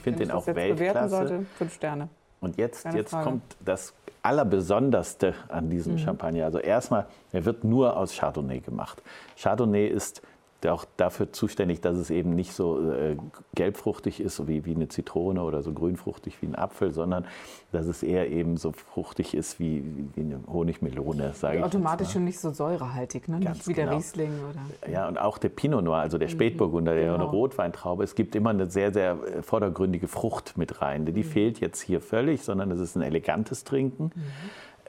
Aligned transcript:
Ich 0.00 0.04
finde 0.04 0.20
den 0.20 0.30
auch 0.30 0.46
jetzt 0.46 0.54
bewerten 0.56 0.78
Weltklasse. 0.80 1.08
sollte, 1.10 1.46
fünf 1.58 1.74
Sterne. 1.74 2.08
Und 2.40 2.56
jetzt, 2.56 2.84
Keine 2.84 2.96
jetzt 2.96 3.10
Frage. 3.10 3.24
kommt 3.24 3.42
das 3.62 3.92
Allerbesonderste 4.22 5.34
an 5.48 5.66
Mhm. 5.66 5.70
diesem 5.70 5.98
Champagner. 5.98 6.46
Also 6.46 6.58
erstmal, 6.58 7.06
er 7.32 7.44
wird 7.44 7.64
nur 7.64 7.96
aus 7.98 8.16
Chardonnay 8.16 8.60
gemacht. 8.60 9.02
Chardonnay 9.38 9.86
ist 9.88 10.22
auch 10.66 10.84
dafür 10.96 11.32
zuständig, 11.32 11.80
dass 11.80 11.96
es 11.96 12.10
eben 12.10 12.34
nicht 12.34 12.52
so 12.52 12.90
äh, 12.92 13.16
gelbfruchtig 13.54 14.20
ist, 14.20 14.46
wie, 14.46 14.64
wie 14.64 14.74
eine 14.74 14.88
Zitrone 14.88 15.42
oder 15.42 15.62
so 15.62 15.72
grünfruchtig 15.72 16.42
wie 16.42 16.46
ein 16.46 16.54
Apfel, 16.54 16.92
sondern 16.92 17.24
dass 17.72 17.86
es 17.86 18.02
eher 18.02 18.30
eben 18.30 18.56
so 18.56 18.72
fruchtig 18.72 19.34
ist 19.34 19.58
wie, 19.58 19.82
wie 20.14 20.20
eine 20.20 20.40
Honigmelone, 20.52 21.32
sage 21.34 21.56
ich. 21.58 21.64
jetzt 21.64 21.74
Automatisch 21.74 22.08
mal. 22.08 22.12
schon 22.12 22.24
nicht 22.24 22.40
so 22.40 22.50
säurehaltig, 22.50 23.28
ne? 23.28 23.40
Ganz 23.40 23.58
nicht 23.58 23.68
wie 23.68 23.74
der 23.74 23.84
genau. 23.84 23.96
Riesling 23.96 24.32
oder. 24.50 24.92
Ja, 24.92 25.08
und 25.08 25.18
auch 25.18 25.38
der 25.38 25.48
Pinot 25.50 25.84
Noir, 25.84 25.98
also 25.98 26.18
der 26.18 26.28
Spätburgunder, 26.28 26.94
der 26.94 27.04
ja 27.04 27.14
eine 27.14 27.24
Genau. 27.24 27.30
Rotweintraube 27.30 28.04
ist, 28.04 28.16
gibt 28.16 28.34
immer 28.34 28.50
eine 28.50 28.70
sehr, 28.70 28.92
sehr 28.92 29.12
äh, 29.12 29.42
vordergründige 29.42 30.08
Frucht 30.08 30.56
mit 30.56 30.82
rein. 30.82 31.06
Die 31.06 31.22
fehlt 31.22 31.60
jetzt 31.60 31.80
hier 31.80 32.00
völlig, 32.00 32.42
sondern 32.42 32.70
es 32.70 32.80
ist 32.80 32.96
ein 32.96 33.02
elegantes 33.02 33.64
Trinken. 33.64 34.10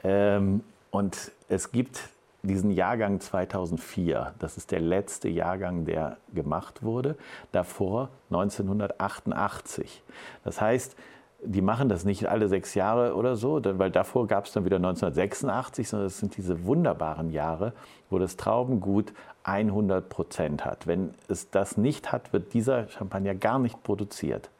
Ähm, 0.04 0.62
und 0.90 1.32
es 1.48 1.72
gibt 1.72 2.08
diesen 2.42 2.70
Jahrgang 2.70 3.20
2004, 3.20 4.34
das 4.38 4.56
ist 4.56 4.72
der 4.72 4.80
letzte 4.80 5.28
Jahrgang, 5.28 5.84
der 5.84 6.16
gemacht 6.34 6.82
wurde, 6.82 7.16
davor 7.52 8.08
1988. 8.30 10.02
Das 10.44 10.60
heißt, 10.60 10.96
die 11.44 11.62
machen 11.62 11.88
das 11.88 12.04
nicht 12.04 12.26
alle 12.26 12.48
sechs 12.48 12.74
Jahre 12.74 13.14
oder 13.14 13.36
so, 13.36 13.60
weil 13.64 13.90
davor 13.90 14.26
gab 14.28 14.46
es 14.46 14.52
dann 14.52 14.64
wieder 14.64 14.76
1986, 14.76 15.88
sondern 15.88 16.06
es 16.06 16.18
sind 16.18 16.36
diese 16.36 16.64
wunderbaren 16.64 17.30
Jahre, 17.30 17.72
wo 18.10 18.18
das 18.18 18.36
Traubengut 18.36 19.12
100 19.44 20.08
Prozent 20.08 20.64
hat. 20.64 20.86
Wenn 20.86 21.14
es 21.28 21.50
das 21.50 21.76
nicht 21.76 22.12
hat, 22.12 22.32
wird 22.32 22.54
dieser 22.54 22.88
Champagner 22.88 23.34
gar 23.34 23.58
nicht 23.58 23.82
produziert. 23.82 24.50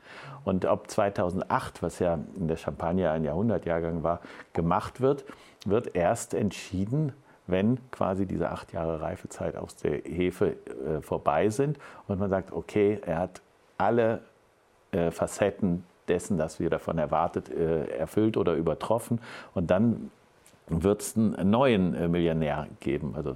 Und 0.45 0.65
ob 0.65 0.91
2008, 0.91 1.83
was 1.83 2.01
ja 2.01 2.19
in 2.37 2.49
der 2.49 2.57
Champagner 2.57 3.13
ein 3.13 3.23
Jahrhundertjahrgang 3.23 4.03
war, 4.03 4.21
gemacht 4.53 5.01
wird, 5.01 5.25
wird 5.65 5.95
erst 5.95 6.35
entschieden, 6.35 7.13
wenn 7.47 7.79
quasi 7.91 8.27
diese 8.27 8.51
acht 8.51 8.73
Jahre 8.73 9.01
Reifezeit 9.01 9.57
aus 9.57 9.77
der 9.77 10.03
Hefe 10.05 10.57
äh, 10.86 11.01
vorbei 11.01 11.48
sind 11.48 11.79
und 12.08 12.19
man 12.19 12.30
sagt, 12.30 12.53
okay, 12.53 13.01
er 13.05 13.19
hat 13.19 13.42
alle 13.79 14.20
äh, 14.92 15.11
Facetten 15.11 15.85
dessen, 16.08 16.39
das 16.39 16.61
wir 16.61 16.70
davon 16.70 16.98
erwartet, 16.98 17.48
äh, 17.48 17.86
erfüllt 17.86 18.36
oder 18.36 18.55
übertroffen. 18.55 19.20
Und 19.55 19.70
dann 19.70 20.11
wird 20.69 21.03
es 21.03 21.17
einen 21.17 21.51
neuen 21.51 21.95
äh, 21.95 22.08
Millionär 22.08 22.67
geben. 22.80 23.14
Also 23.17 23.35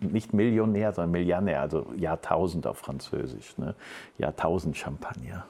nicht 0.00 0.32
Millionär, 0.32 0.92
sondern 0.92 1.12
Millionär, 1.12 1.60
also 1.60 1.86
Jahrtausend 1.96 2.66
auf 2.66 2.78
Französisch. 2.78 3.56
Ne? 3.58 3.74
Jahrtausend 4.18 4.76
Champagner. 4.76 5.44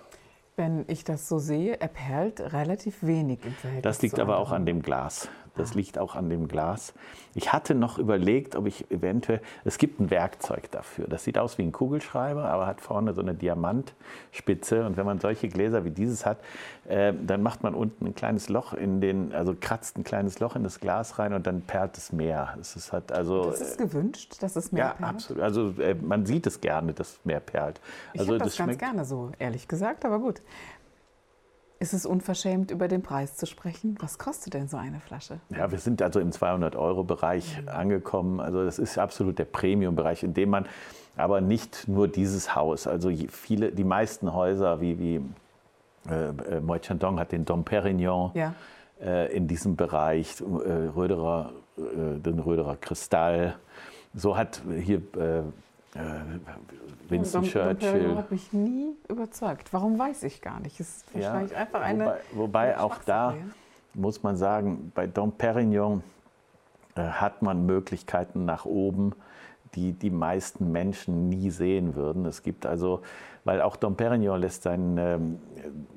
Wenn 0.57 0.85
ich 0.87 1.03
das 1.05 1.29
so 1.29 1.39
sehe, 1.39 1.81
er 1.81 1.89
perlt 1.89 2.41
relativ 2.53 3.03
wenig 3.03 3.45
im 3.45 3.53
Verhältnis. 3.53 3.83
Das 3.83 4.03
liegt 4.03 4.21
aber 4.21 4.39
auch 4.39 4.53
an 4.53 4.67
dem 4.67 4.83
Glas. 4.83 5.29
Das 5.57 5.75
liegt 5.77 5.99
auch 5.99 6.17
an 6.17 6.31
dem 6.31 6.49
Glas. 6.49 6.95
Ich 7.37 7.53
hatte 7.53 7.77
noch 7.77 7.99
überlegt, 7.99 8.57
ob 8.57 8.67
ich 8.67 8.91
eventuell, 8.91 9.41
es 9.65 9.79
gibt 9.79 10.01
ein 10.01 10.11
Werkzeug 10.11 10.69
dafür. 10.73 11.07
Das 11.07 11.23
sieht 11.23 11.39
aus 11.39 11.59
wie 11.59 11.63
ein 11.63 11.71
Kugelschreiber, 11.71 12.45
aber 12.47 12.67
hat 12.67 12.81
vorne 12.81 13.15
so 13.15 13.21
eine 13.21 13.35
Diamantspitze. 13.35 14.85
Und 14.85 14.97
wenn 14.97 15.07
man 15.07 15.21
solche 15.21 15.49
Gläser 15.49 15.85
wie 15.85 15.91
dieses 15.93 16.27
hat, 16.27 16.39
äh, 16.89 17.13
dann 17.25 17.43
macht 17.43 17.63
man 17.63 17.75
unten 17.75 18.05
ein 18.07 18.15
kleines 18.17 18.49
Loch 18.49 18.73
in 18.73 19.01
den, 19.01 19.33
also 19.33 19.55
kratzt 19.59 19.97
ein 19.97 20.03
kleines 20.03 20.41
Loch 20.41 20.57
in 20.57 20.65
das 20.65 20.81
Glas 20.81 21.21
rein 21.21 21.33
und 21.35 21.47
dann 21.47 21.63
perlt 21.63 21.97
es 21.99 22.13
mehr. 22.13 22.57
Es 22.61 22.75
ist 22.75 22.93
halt 22.93 23.13
also 23.13 23.51
Das 23.51 23.61
ist 23.61 23.79
gewünscht, 23.79 24.35
dass 24.41 24.57
es 24.57 24.73
mehr 24.73 24.87
ja, 24.87 24.91
perlt. 24.95 25.15
absolut. 25.15 25.43
Also 25.43 25.69
äh, 25.81 25.95
man 25.95 26.27
sieht 26.27 26.49
es 26.49 26.61
gerne, 26.61 26.95
dass 26.95 27.21
mehr 27.25 27.39
perlt. 27.41 27.81
Ich 28.13 28.21
Also 28.21 28.33
habe 28.33 28.39
das, 28.45 28.57
ganz 28.57 28.71
schmeckt 28.71 28.81
gerne 28.81 29.05
so, 29.05 29.31
ehrlich 29.39 29.69
gesagt, 29.69 30.05
aber 30.05 30.19
gut. 30.19 30.43
Ist 31.81 31.93
es 31.93 32.07
unverschämt, 32.07 32.71
über 32.71 32.89
den 32.89 33.03
Preis 33.03 33.37
zu 33.37 33.47
sprechen? 33.47 33.97
Was 34.01 34.19
kostet 34.19 34.55
denn 34.55 34.69
so 34.69 34.77
eine 34.77 35.01
Flasche? 35.01 35.41
Ja, 35.51 35.71
wir 35.71 35.79
sind 35.79 36.01
also 36.01 36.21
im 36.21 36.31
200-Euro-Bereich 36.31 37.63
angekommen. 37.69 38.41
Also 38.41 38.65
das 38.65 38.79
ist 38.79 38.97
absolut 38.97 39.39
der 39.39 39.45
Premium-Bereich, 39.45 40.23
in 40.23 40.33
dem 40.35 40.51
man 40.51 40.67
aber 41.17 41.41
nicht 41.41 41.87
nur 41.87 42.09
dieses 42.09 42.55
Haus, 42.55 42.87
also 42.87 43.11
viele, 43.29 43.71
die 43.71 43.85
meisten 43.85 44.33
Häuser 44.33 44.81
wie, 44.81 44.99
wie 44.99 45.21
äh, 46.11 46.29
äh, 46.57 46.61
Moet 46.61 46.87
Chandon 46.87 47.21
hat 47.21 47.33
den 47.33 47.45
Dom 47.45 47.65
Perignon 47.65 48.31
Ja. 48.35 48.55
äh, 49.01 49.35
in 49.37 49.47
diesem 49.47 49.77
Bereich, 49.77 50.41
äh, 50.41 50.45
Röderer, 50.45 51.53
äh, 51.77 52.19
den 52.19 52.39
Röderer 52.39 52.77
Kristall. 52.77 53.57
So 54.15 54.37
hat 54.37 54.63
hier 54.81 54.99
äh, 55.17 55.43
Winston 55.95 57.43
Dom- 57.43 57.51
Dom 57.51 57.51
Perignon 57.51 57.79
Churchill. 57.79 58.17
hat 58.17 58.31
mich 58.31 58.53
nie 58.53 58.97
überzeugt. 59.09 59.73
Warum 59.73 59.99
weiß 59.99 60.25
ich 60.25 60.41
gar 60.43 60.61
nicht? 60.61 60.81
Es 60.81 60.99
ist 60.99 61.15
wahrscheinlich 61.15 61.55
einfach 61.55 61.81
eine. 61.81 62.05
Wobei, 62.05 62.21
wobei 62.33 62.75
eine 62.75 62.83
auch 62.83 62.99
da 63.05 63.33
ja. 63.35 63.43
muss 63.95 64.23
man 64.23 64.37
sagen, 64.37 64.91
bei 64.95 65.07
Dom 65.07 65.33
Perignon 65.33 66.03
äh, 66.97 67.03
hat 67.03 67.43
man 67.43 67.65
Möglichkeiten 67.67 68.45
nach 68.45 68.65
oben, 68.65 69.13
die 69.75 69.93
die 69.93 70.11
meisten 70.11 70.73
Menschen 70.73 71.29
nie 71.29 71.51
sehen 71.51 71.95
würden. 71.95 72.27
Es 72.27 72.43
gibt 72.43 72.67
also, 72.67 73.03
weil 73.45 73.61
auch 73.61 73.77
Dom 73.77 73.97
Perignon 73.97 74.41
lässt 74.41 74.63
seinen, 74.63 74.97
ähm, 74.99 75.39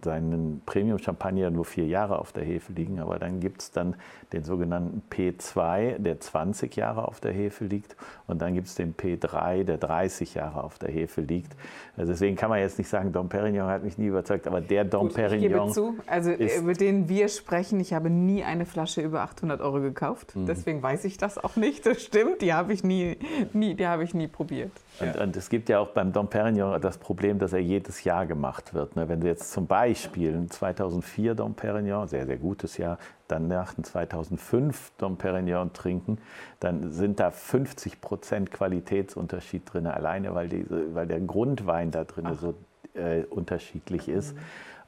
seinen 0.03 0.61
Premium-Champagner 0.65 1.49
nur 1.49 1.65
vier 1.65 1.85
Jahre 1.85 2.19
auf 2.19 2.31
der 2.31 2.43
Hefe 2.43 2.73
liegen, 2.73 2.99
aber 2.99 3.19
dann 3.19 3.39
gibt 3.39 3.61
es 3.61 3.71
dann 3.71 3.95
den 4.33 4.43
sogenannten 4.43 5.01
P2, 5.09 5.97
der 5.99 6.19
20 6.19 6.75
Jahre 6.75 7.07
auf 7.07 7.19
der 7.21 7.31
Hefe 7.31 7.65
liegt 7.65 7.95
und 8.27 8.41
dann 8.41 8.53
gibt 8.53 8.67
es 8.67 8.75
den 8.75 8.95
P3, 8.95 9.63
der 9.63 9.77
30 9.77 10.33
Jahre 10.35 10.63
auf 10.63 10.77
der 10.77 10.89
Hefe 10.91 11.21
liegt. 11.21 11.53
Also 11.95 12.11
deswegen 12.11 12.35
kann 12.35 12.49
man 12.49 12.59
jetzt 12.59 12.77
nicht 12.77 12.89
sagen, 12.89 13.11
Dom 13.13 13.29
Perignon 13.29 13.67
hat 13.69 13.83
mich 13.83 13.97
nie 13.97 14.07
überzeugt, 14.07 14.47
aber 14.47 14.59
der 14.61 14.83
Dom 14.85 15.07
Gut, 15.07 15.15
Perignon 15.15 15.43
Ich 15.43 15.53
gebe 15.53 15.71
zu, 15.71 15.95
also 16.07 16.31
ist- 16.31 16.61
über 16.61 16.73
den 16.73 17.07
wir 17.09 17.29
sprechen, 17.29 17.79
ich 17.79 17.93
habe 17.93 18.09
nie 18.09 18.43
eine 18.43 18.65
Flasche 18.65 19.01
über 19.01 19.21
800 19.21 19.61
Euro 19.61 19.79
gekauft. 19.79 20.35
Mhm. 20.35 20.45
Deswegen 20.45 20.83
weiß 20.83 21.05
ich 21.05 21.17
das 21.17 21.37
auch 21.41 21.55
nicht. 21.55 21.85
Das 21.85 22.01
stimmt, 22.01 22.41
die 22.41 22.53
habe 22.53 22.73
ich 22.73 22.83
nie, 22.83 23.17
nie, 23.53 23.73
die 23.75 23.87
habe 23.87 24.03
ich 24.03 24.13
nie 24.13 24.27
probiert. 24.27 24.71
Und, 24.99 25.15
und 25.15 25.37
es 25.37 25.49
gibt 25.49 25.69
ja 25.69 25.79
auch 25.79 25.89
beim 25.89 26.11
Dom 26.11 26.27
Perignon 26.27 26.79
das 26.81 26.97
Problem, 26.97 27.36
dass 27.39 27.53
er 27.53 27.59
jedes 27.59 28.03
Jahr 28.03 28.25
gemacht 28.25 28.73
wird. 28.73 28.95
Ne? 28.95 29.09
Wenn 29.09 29.21
du 29.21 29.27
jetzt 29.27 29.51
zum 29.51 29.67
Beispiel 29.67 30.33
ein 30.33 30.49
2004 30.49 31.35
Dom 31.35 31.53
Perignon, 31.53 32.07
sehr, 32.07 32.25
sehr 32.25 32.37
gutes 32.37 32.77
Jahr, 32.77 32.97
dann 33.27 33.47
nach 33.47 33.77
ein 33.77 33.83
2005 33.83 34.91
Dom 34.97 35.17
Perignon 35.17 35.73
trinken, 35.73 36.17
dann 36.59 36.91
sind 36.91 37.19
da 37.19 37.31
50 37.31 38.01
Prozent 38.01 38.51
Qualitätsunterschied 38.51 39.63
drin, 39.71 39.87
alleine 39.87 40.33
weil, 40.35 40.49
diese, 40.49 40.95
weil 40.95 41.07
der 41.07 41.19
Grundwein 41.19 41.91
da 41.91 42.03
drin 42.03 42.27
so 42.39 42.53
äh, 42.93 43.23
unterschiedlich 43.23 44.09
ist. 44.09 44.35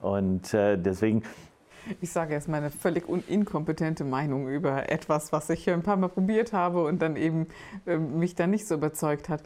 Und 0.02 0.54
äh, 0.54 0.78
deswegen 0.78 1.24
Ich 2.02 2.12
sage 2.12 2.34
jetzt 2.34 2.48
meine 2.48 2.69
völlig 2.69 3.06
inkompetente 3.28 4.04
Meinung 4.04 4.48
über 4.48 4.90
etwas, 4.90 5.31
was 5.31 5.50
ich 5.50 5.69
ein 5.69 5.84
paar 5.84 5.98
Mal 5.98 6.10
probiert 6.10 6.54
habe 6.54 6.84
und 6.84 7.02
dann 7.02 7.16
eben 7.16 7.48
äh, 7.86 7.98
mich 7.98 8.36
dann 8.36 8.52
nicht 8.52 8.68
so 8.68 8.75
überzeugt 8.75 9.30
hat. 9.30 9.44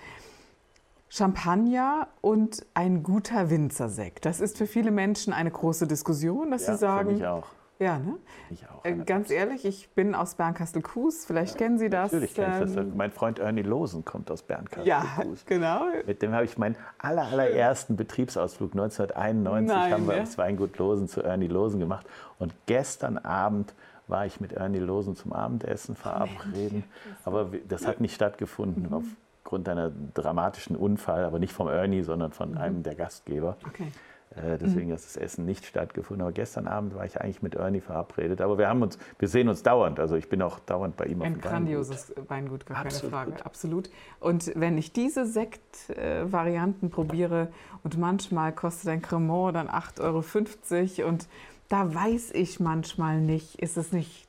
Champagner 1.16 2.08
und 2.22 2.66
ein 2.74 3.04
guter 3.04 3.52
Winzersekt. 3.52 4.26
Das 4.26 4.42
ist 4.42 4.58
für 4.58 4.66
viele 4.66 4.90
Menschen 4.90 5.32
eine 5.32 5.52
große 5.52 5.86
Diskussion, 5.86 6.50
dass 6.50 6.66
ja, 6.66 6.74
sie 6.74 6.80
sagen. 6.80 7.10
für 7.10 7.14
mich 7.14 7.28
auch. 7.28 7.46
Ja, 7.78 8.00
ne? 8.00 8.16
Ich 8.50 8.68
auch. 8.68 8.84
Äh, 8.84 8.96
ganz 9.06 9.30
ehrlich, 9.30 9.64
ich 9.64 9.90
bin 9.92 10.16
aus 10.16 10.34
Bernkastel-Kues. 10.34 11.26
Vielleicht 11.26 11.60
kennen 11.60 11.78
Sie 11.78 11.92
das. 11.92 12.14
Natürlich 12.14 12.34
kenne 12.34 12.54
ich 12.66 12.74
das. 12.74 12.76
ähm, 12.78 12.94
Mein 12.96 13.12
Freund 13.12 13.38
Ernie 13.38 13.62
Losen 13.62 14.04
kommt 14.04 14.32
aus 14.32 14.42
Bernkastel. 14.42 14.88
Ja, 14.88 15.06
genau. 15.46 15.86
Mit 16.08 16.24
dem 16.24 16.32
habe 16.34 16.46
ich 16.46 16.58
meinen 16.58 16.78
aller, 16.98 17.28
allerersten 17.28 17.96
Betriebsausflug 17.96 18.72
1991 18.72 19.68
Nein, 19.68 19.92
haben 19.94 20.08
wir 20.08 20.16
ja. 20.16 20.22
ins 20.22 20.40
Weingut 20.40 20.80
Losen 20.80 21.08
zu 21.08 21.22
Ernie 21.22 21.48
Losen 21.48 21.80
gemacht. 21.80 22.08
Und 22.40 22.56
gestern 22.66 23.20
Abend 23.20 23.76
war 24.08 24.26
ich 24.26 24.42
mit 24.42 24.54
Ernie 24.54 24.80
Losen 24.80 25.16
zum 25.16 25.32
Abendessen 25.32 25.96
verabreden. 25.96 26.86
Aber 27.24 27.50
das 27.68 27.86
hat 27.86 28.02
nicht 28.02 28.16
stattgefunden 28.16 28.88
Mhm. 28.90 29.16
Aufgrund 29.44 29.68
einer 29.68 29.92
dramatischen 30.14 30.78
Unfall, 30.78 31.26
aber 31.26 31.38
nicht 31.38 31.52
vom 31.52 31.68
Ernie, 31.68 32.02
sondern 32.02 32.32
von 32.32 32.58
einem 32.58 32.82
der 32.82 32.96
Gastgeber. 32.96 33.58
Okay. 33.68 33.88
Äh, 34.36 34.58
deswegen 34.58 34.88
mhm. 34.88 34.94
hat 34.94 35.00
das 35.00 35.18
Essen 35.18 35.44
nicht 35.44 35.66
stattgefunden. 35.66 36.22
Aber 36.22 36.32
gestern 36.32 36.66
Abend 36.66 36.96
war 36.96 37.06
ich 37.06 37.20
eigentlich 37.20 37.42
mit 37.42 37.56
Ernie 37.56 37.82
verabredet. 37.82 38.40
Aber 38.40 38.58
wir 38.58 38.70
haben 38.70 38.82
uns, 38.82 38.98
wir 39.20 39.28
sehen 39.28 39.50
uns 39.50 39.62
dauernd. 39.62 40.00
Also 40.00 40.16
ich 40.16 40.30
bin 40.30 40.42
auch 40.42 40.60
dauernd 40.60 40.96
bei 40.96 41.06
ihm 41.06 41.22
Ein 41.22 41.34
auf 41.34 41.42
dem 41.42 41.42
grandioses 41.42 42.14
Weingut, 42.30 42.66
gar 42.66 42.78
Absolut. 42.78 43.12
keine 43.12 43.32
Frage. 43.32 43.46
Absolut. 43.46 43.90
Und 44.22 44.52
wenn 44.56 44.78
ich 44.78 44.94
diese 44.94 45.26
Sekt-Varianten 45.26 46.90
probiere 46.90 47.50
und 47.84 48.00
manchmal 48.00 48.54
kostet 48.54 48.90
ein 48.90 49.02
Cremant 49.02 49.56
dann 49.58 49.68
8,50 49.68 51.00
Euro 51.00 51.10
und 51.10 51.28
da 51.68 51.94
weiß 51.94 52.32
ich 52.32 52.62
manchmal 52.62 53.20
nicht, 53.20 53.62
ist 53.62 53.78
es 53.78 53.92
nicht 53.92 54.28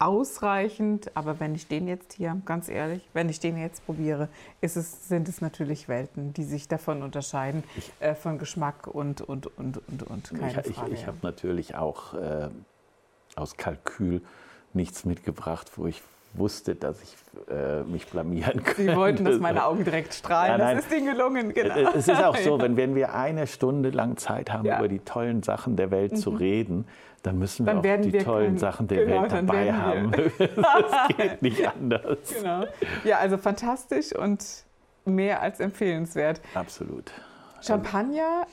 ausreichend, 0.00 1.14
aber 1.14 1.40
wenn 1.40 1.54
ich 1.54 1.68
den 1.68 1.86
jetzt 1.86 2.14
hier, 2.14 2.40
ganz 2.46 2.68
ehrlich, 2.68 3.06
wenn 3.12 3.28
ich 3.28 3.38
den 3.38 3.58
jetzt 3.58 3.84
probiere, 3.84 4.28
es, 4.62 4.74
sind 5.08 5.28
es 5.28 5.40
natürlich 5.42 5.88
Welten, 5.88 6.32
die 6.32 6.44
sich 6.44 6.68
davon 6.68 7.02
unterscheiden, 7.02 7.62
äh, 8.00 8.14
von 8.14 8.38
Geschmack 8.38 8.86
und, 8.86 9.20
und, 9.20 9.46
und, 9.58 9.76
und, 9.88 10.02
und. 10.02 10.30
Keine 10.30 10.62
ich, 10.64 10.74
Frage, 10.74 10.92
ich, 10.92 11.00
ich 11.00 11.06
habe 11.06 11.18
natürlich 11.22 11.74
auch 11.74 12.14
äh, 12.14 12.48
aus 13.36 13.56
Kalkül 13.58 14.22
nichts 14.72 15.04
mitgebracht, 15.04 15.72
wo 15.76 15.86
ich 15.86 16.02
wusste, 16.32 16.74
dass 16.74 17.02
ich 17.02 17.16
äh, 17.48 17.82
mich 17.82 18.06
blamieren 18.06 18.62
könnte. 18.62 18.82
Sie 18.82 18.96
wollten, 18.96 19.24
dass 19.24 19.38
meine 19.38 19.64
Augen 19.64 19.84
direkt 19.84 20.14
strahlen. 20.14 20.60
Ja, 20.60 20.74
das 20.74 20.84
ist 20.84 20.92
Ihnen 20.92 21.06
gelungen, 21.06 21.52
genau. 21.52 21.90
Es 21.94 22.08
ist 22.08 22.22
auch 22.22 22.36
so, 22.36 22.60
wenn, 22.60 22.76
wenn 22.76 22.94
wir 22.94 23.14
eine 23.14 23.46
Stunde 23.46 23.90
lang 23.90 24.16
Zeit 24.16 24.52
haben, 24.52 24.64
ja. 24.64 24.78
über 24.78 24.88
die 24.88 25.00
tollen 25.00 25.42
Sachen 25.42 25.76
der 25.76 25.90
Welt 25.90 26.12
mhm. 26.12 26.16
zu 26.16 26.30
reden, 26.30 26.86
dann 27.22 27.38
müssen 27.38 27.66
wir 27.66 27.74
dann 27.74 27.78
auch 27.78 28.02
die 28.02 28.12
wir 28.12 28.24
tollen 28.24 28.46
können, 28.46 28.58
Sachen 28.58 28.88
der 28.88 29.04
genau, 29.04 29.22
Welt 29.22 29.32
dabei 29.32 29.72
haben. 29.72 30.10
das 30.38 31.16
geht 31.16 31.42
nicht 31.42 31.66
anders. 31.66 32.18
Genau. 32.34 32.64
Ja, 33.04 33.18
also 33.18 33.36
fantastisch 33.36 34.14
und 34.14 34.64
mehr 35.04 35.42
als 35.42 35.60
empfehlenswert. 35.60 36.40
Absolut. 36.54 37.10
Champagner 37.60 38.46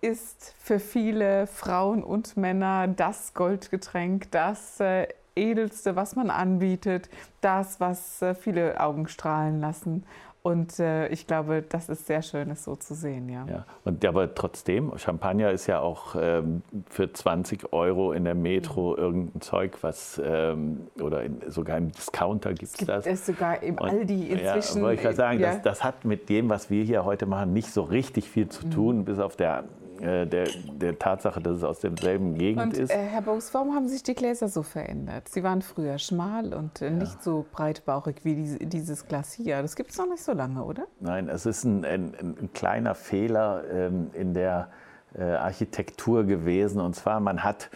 ist 0.00 0.54
für 0.58 0.78
viele 0.78 1.46
Frauen 1.46 2.04
und 2.04 2.36
Männer 2.36 2.86
das 2.86 3.34
Goldgetränk, 3.34 4.30
das 4.30 4.78
äh, 4.78 5.08
Edelste, 5.36 5.96
was 5.96 6.16
man 6.16 6.30
anbietet, 6.30 7.08
das, 7.40 7.78
was 7.78 8.22
äh, 8.22 8.34
viele 8.34 8.80
Augen 8.80 9.06
strahlen 9.06 9.60
lassen. 9.60 10.04
Und 10.46 10.78
äh, 10.78 11.08
ich 11.08 11.26
glaube, 11.26 11.64
das 11.68 11.88
ist 11.88 12.06
sehr 12.06 12.22
schön, 12.22 12.52
es 12.52 12.62
so 12.62 12.76
zu 12.76 12.94
sehen, 12.94 13.28
ja. 13.28 13.44
ja. 13.50 13.66
Und, 13.84 14.04
aber 14.04 14.32
trotzdem, 14.32 14.96
Champagner 14.96 15.50
ist 15.50 15.66
ja 15.66 15.80
auch 15.80 16.14
ähm, 16.16 16.62
für 16.88 17.12
20 17.12 17.72
Euro 17.72 18.12
in 18.12 18.22
der 18.22 18.36
Metro 18.36 18.92
mhm. 18.92 19.02
irgendein 19.02 19.40
Zeug, 19.40 19.78
was 19.80 20.22
ähm, 20.24 20.86
oder 21.00 21.24
in, 21.24 21.40
sogar 21.48 21.78
im 21.78 21.90
Discounter 21.90 22.54
gibt 22.54 22.78
es 22.78 22.86
das. 22.86 23.06
Es 23.06 23.26
sogar 23.26 23.60
im 23.60 23.76
Aldi 23.80 24.28
inzwischen. 24.28 24.76
Ja, 24.78 24.82
wollte 24.82 24.94
ich 24.94 25.02
gerade 25.02 25.16
sagen, 25.16 25.40
ja. 25.40 25.54
das, 25.54 25.62
das, 25.62 25.82
hat 25.82 26.04
mit 26.04 26.28
dem, 26.28 26.48
was 26.48 26.70
wir 26.70 26.84
hier 26.84 27.04
heute 27.04 27.26
machen, 27.26 27.52
nicht 27.52 27.72
so 27.72 27.82
richtig 27.82 28.30
viel 28.30 28.48
zu 28.48 28.66
mhm. 28.66 28.70
tun, 28.70 28.96
mhm. 28.98 29.04
bis 29.04 29.18
auf 29.18 29.34
der 29.34 29.64
der, 30.00 30.48
der 30.80 30.98
Tatsache, 30.98 31.40
dass 31.40 31.58
es 31.58 31.64
aus 31.64 31.80
derselben 31.80 32.34
Gegend 32.34 32.74
und, 32.74 32.76
ist. 32.76 32.90
Äh, 32.90 32.96
Herr 32.96 33.22
Boos, 33.22 33.52
warum 33.54 33.74
haben 33.74 33.88
sich 33.88 34.02
die 34.02 34.14
Gläser 34.14 34.48
so 34.48 34.62
verändert? 34.62 35.28
Sie 35.28 35.42
waren 35.42 35.62
früher 35.62 35.98
schmal 35.98 36.54
und 36.54 36.82
äh, 36.82 36.86
ja. 36.86 36.90
nicht 36.90 37.22
so 37.22 37.46
breitbauchig 37.52 38.16
wie 38.24 38.34
die, 38.34 38.66
dieses 38.66 39.06
Glas 39.06 39.32
hier. 39.32 39.62
Das 39.62 39.76
gibt 39.76 39.90
es 39.90 39.98
noch 39.98 40.08
nicht 40.08 40.22
so 40.22 40.32
lange, 40.32 40.62
oder? 40.64 40.86
Nein, 41.00 41.28
es 41.28 41.46
ist 41.46 41.64
ein, 41.64 41.84
ein, 41.84 42.14
ein 42.20 42.50
kleiner 42.52 42.94
Fehler 42.94 43.64
ähm, 43.72 44.10
in 44.12 44.34
der 44.34 44.68
äh, 45.16 45.22
Architektur 45.22 46.24
gewesen. 46.24 46.80
Und 46.80 46.94
zwar, 46.94 47.20
man 47.20 47.42
hat 47.42 47.70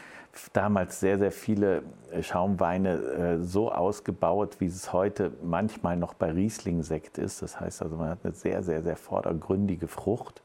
damals 0.53 1.01
sehr, 1.01 1.19
sehr 1.19 1.33
viele 1.33 1.83
äh, 2.11 2.23
Schaumweine 2.23 2.91
äh, 2.91 3.39
so 3.43 3.73
ausgebaut, 3.73 4.57
wie 4.59 4.67
es 4.67 4.93
heute 4.93 5.33
manchmal 5.43 5.97
noch 5.97 6.15
bei 6.15 6.31
Riesling-Sekt 6.31 7.19
ist. 7.19 7.43
Das 7.43 7.59
heißt 7.59 7.83
also, 7.83 7.97
man 7.97 8.11
hat 8.11 8.19
eine 8.25 8.33
sehr, 8.33 8.63
sehr, 8.63 8.83
sehr 8.83 8.97
vordergründige 8.97 9.89
Frucht. 9.89 10.43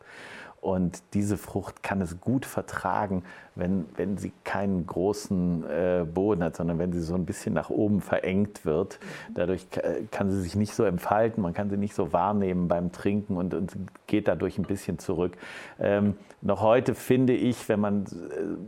Und 0.66 1.04
diese 1.14 1.38
Frucht 1.38 1.84
kann 1.84 2.02
es 2.02 2.20
gut 2.20 2.44
vertragen, 2.44 3.22
wenn, 3.54 3.86
wenn 3.98 4.18
sie 4.18 4.32
keinen 4.44 4.88
großen 4.88 5.64
äh, 5.64 6.06
Boden 6.12 6.44
hat, 6.44 6.56
sondern 6.56 6.80
wenn 6.80 6.92
sie 6.92 7.02
so 7.02 7.14
ein 7.14 7.24
bisschen 7.24 7.54
nach 7.54 7.70
oben 7.70 8.02
verengt 8.02 8.66
wird. 8.66 9.00
Dadurch 9.36 9.68
kann 10.10 10.32
sie 10.32 10.42
sich 10.42 10.56
nicht 10.56 10.74
so 10.74 10.84
entfalten, 10.84 11.44
man 11.44 11.54
kann 11.54 11.70
sie 11.70 11.78
nicht 11.78 11.94
so 11.94 12.14
wahrnehmen 12.14 12.68
beim 12.68 12.92
Trinken 12.92 13.38
und, 13.38 13.54
und 13.54 13.76
geht 14.08 14.28
dadurch 14.28 14.58
ein 14.58 14.64
bisschen 14.64 14.98
zurück. 14.98 15.38
Ähm, 15.80 16.16
noch 16.42 16.62
heute 16.62 16.96
finde 16.96 17.34
ich, 17.34 17.70
wenn 17.70 17.80
man 17.80 18.06
äh, 18.06 18.08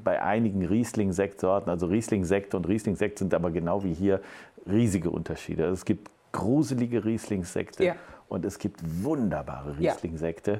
bei 0.04 0.22
einigen 0.22 0.68
Riesling-Sektsorten, 0.68 1.72
also 1.72 1.88
Riesling-Sekt 1.88 2.54
und 2.54 2.68
Riesling-Sekt 2.68 3.18
sind 3.18 3.34
aber 3.34 3.50
genau 3.50 3.84
wie 3.84 3.96
hier 3.96 4.22
riesige 4.70 5.10
Unterschiede. 5.10 5.64
Also 5.64 5.74
es 5.74 5.86
gibt 5.86 6.12
gruselige 6.32 7.06
Riesling-Sekte 7.06 7.86
ja. 7.86 7.96
Und 8.30 8.46
es 8.46 8.60
gibt 8.60 8.82
wunderbare 9.04 9.78
Riesling-Sekte. 9.78 10.52
Ja. 10.52 10.60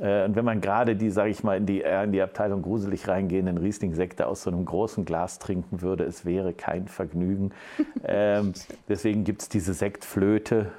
Äh, 0.00 0.24
und 0.24 0.36
wenn 0.36 0.44
man 0.44 0.60
gerade 0.60 0.94
die, 0.94 1.10
sage 1.10 1.30
ich 1.30 1.42
mal, 1.42 1.56
in 1.56 1.66
die, 1.66 1.80
in 1.80 2.12
die 2.12 2.22
Abteilung 2.22 2.62
gruselig 2.62 3.08
reingehenden 3.08 3.58
Riesling-Sekte 3.58 4.26
aus 4.26 4.42
so 4.42 4.50
einem 4.50 4.64
großen 4.64 5.04
Glas 5.04 5.38
trinken 5.38 5.82
würde, 5.82 6.04
es 6.04 6.24
wäre 6.24 6.52
kein 6.52 6.86
Vergnügen. 6.86 7.50
ähm, 8.04 8.52
deswegen 8.88 9.24
gibt 9.24 9.42
es 9.42 9.48
diese 9.48 9.74
Sektflöte 9.74 10.70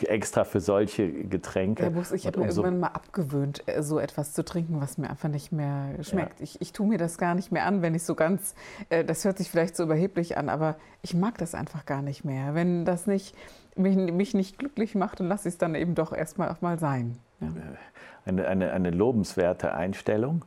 äh, 0.00 0.06
extra 0.06 0.44
für 0.44 0.60
solche 0.60 1.10
Getränke. 1.10 1.84
Ja, 1.84 2.14
ich 2.14 2.26
habe 2.26 2.40
mir 2.40 2.48
irgendwann 2.48 2.80
mal 2.80 2.88
abgewöhnt, 2.88 3.62
äh, 3.66 3.82
so 3.82 3.98
etwas 3.98 4.34
zu 4.34 4.44
trinken, 4.44 4.80
was 4.80 4.98
mir 4.98 5.08
einfach 5.08 5.30
nicht 5.30 5.52
mehr 5.52 5.94
schmeckt. 6.02 6.38
Ja. 6.40 6.44
Ich, 6.44 6.60
ich 6.60 6.72
tue 6.72 6.86
mir 6.86 6.98
das 6.98 7.16
gar 7.16 7.34
nicht 7.34 7.50
mehr 7.50 7.64
an, 7.64 7.82
wenn 7.82 7.94
ich 7.94 8.02
so 8.02 8.14
ganz, 8.14 8.54
äh, 8.90 9.04
das 9.04 9.24
hört 9.24 9.38
sich 9.38 9.50
vielleicht 9.50 9.76
so 9.76 9.84
überheblich 9.84 10.36
an, 10.36 10.48
aber 10.48 10.76
ich 11.02 11.14
mag 11.14 11.38
das 11.38 11.54
einfach 11.54 11.86
gar 11.86 12.02
nicht 12.02 12.24
mehr. 12.24 12.54
Wenn 12.54 12.84
das 12.84 13.06
nicht 13.06 13.34
mich, 13.76 13.96
mich 13.96 14.34
nicht 14.34 14.58
glücklich 14.58 14.94
macht, 14.94 15.20
dann 15.20 15.28
lasse 15.28 15.48
ich 15.48 15.54
es 15.54 15.58
dann 15.58 15.74
eben 15.74 15.94
doch 15.94 16.12
erstmal 16.12 16.50
auch 16.50 16.60
mal 16.60 16.78
sein. 16.78 17.18
Ja. 17.40 17.48
Äh, 17.48 17.50
eine, 18.24 18.46
eine, 18.46 18.72
eine 18.72 18.90
lobenswerte 18.90 19.74
Einstellung. 19.74 20.44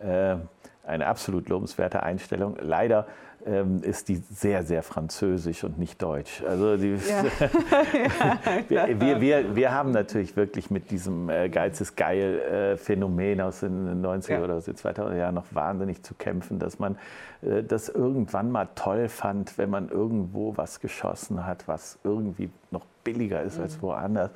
Äh, 0.00 0.36
eine 0.88 1.06
absolut 1.06 1.48
lobenswerte 1.48 2.02
Einstellung. 2.02 2.56
Leider 2.60 3.06
ähm, 3.46 3.82
ist 3.82 4.08
die 4.08 4.16
sehr, 4.16 4.64
sehr 4.64 4.82
französisch 4.82 5.62
und 5.64 5.78
nicht 5.78 6.02
deutsch. 6.02 6.42
Also 6.46 6.76
die, 6.76 6.96
ja. 6.96 7.24
wir, 8.68 9.00
wir, 9.00 9.20
wir, 9.20 9.56
wir, 9.56 9.72
haben 9.72 9.92
natürlich 9.92 10.36
wirklich 10.36 10.70
mit 10.70 10.90
diesem 10.90 11.28
äh, 11.30 11.48
Geiz 11.48 11.80
ist 11.80 11.96
geil 11.96 12.40
äh, 12.40 12.76
Phänomen 12.76 13.40
aus 13.40 13.60
den 13.60 14.04
90er 14.04 14.32
ja. 14.32 14.42
oder 14.42 14.54
aus 14.54 14.64
den 14.64 14.74
2000er 14.74 15.16
Jahren 15.16 15.34
noch 15.34 15.46
wahnsinnig 15.52 16.02
zu 16.02 16.14
kämpfen, 16.14 16.58
dass 16.58 16.78
man 16.78 16.98
äh, 17.42 17.62
das 17.62 17.88
irgendwann 17.88 18.50
mal 18.50 18.68
toll 18.74 19.08
fand, 19.08 19.56
wenn 19.56 19.70
man 19.70 19.88
irgendwo 19.88 20.56
was 20.56 20.80
geschossen 20.80 21.46
hat, 21.46 21.68
was 21.68 21.98
irgendwie 22.02 22.50
noch 22.70 22.84
billiger 23.04 23.42
ist 23.42 23.56
mhm. 23.56 23.62
als 23.62 23.80
woanders. 23.82 24.30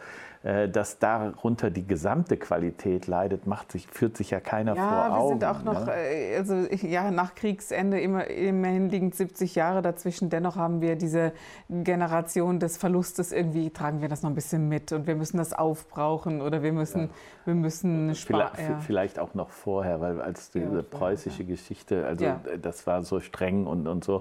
Äh, 0.44 0.68
dass 0.68 0.98
darunter 0.98 1.70
die 1.70 1.86
gesamte 1.86 2.36
Qualität 2.36 3.06
leidet, 3.06 3.46
macht 3.46 3.70
sich, 3.70 3.86
führt 3.86 4.16
sich 4.16 4.30
ja 4.30 4.40
keiner 4.40 4.74
ja, 4.74 4.88
vor 4.88 5.16
Augen. 5.16 5.40
Ja, 5.40 5.52
wir 5.52 5.54
sind 5.54 5.68
auch 5.68 5.72
noch, 5.72 5.86
ne? 5.86 5.92
Äh, 5.94 6.36
also 6.36 6.54
ja, 6.84 7.12
nach 7.12 7.36
Kriegsende 7.36 8.00
immer, 8.00 8.26
immerhin 8.26 8.88
liegen 8.88 9.12
70 9.12 9.54
Jahre 9.54 9.82
dazwischen. 9.82 10.30
Dennoch 10.30 10.56
haben 10.56 10.80
wir 10.80 10.96
diese 10.96 11.32
Generation 11.68 12.58
des 12.58 12.76
Verlustes 12.76 13.30
irgendwie, 13.30 13.70
tragen 13.70 14.00
wir 14.00 14.08
das 14.08 14.22
noch 14.22 14.30
ein 14.30 14.34
bisschen 14.34 14.68
mit 14.68 14.90
und 14.90 15.06
wir 15.06 15.14
müssen 15.14 15.36
das 15.36 15.52
aufbrauchen 15.52 16.42
oder 16.42 16.64
wir 16.64 16.72
müssen, 16.72 17.02
ja. 17.02 17.08
wir 17.44 17.54
müssen 17.54 18.12
vielleicht, 18.12 18.58
ja. 18.58 18.80
vielleicht 18.80 19.20
auch 19.20 19.34
noch 19.34 19.50
vorher, 19.50 20.00
weil 20.00 20.20
als 20.20 20.50
diese 20.50 20.82
preußische 20.82 21.44
Geschichte, 21.44 22.04
also 22.04 22.26
das 22.60 22.84
war 22.88 23.04
so 23.04 23.20
streng 23.20 23.68
und, 23.68 23.86
und 23.86 24.02
so, 24.02 24.20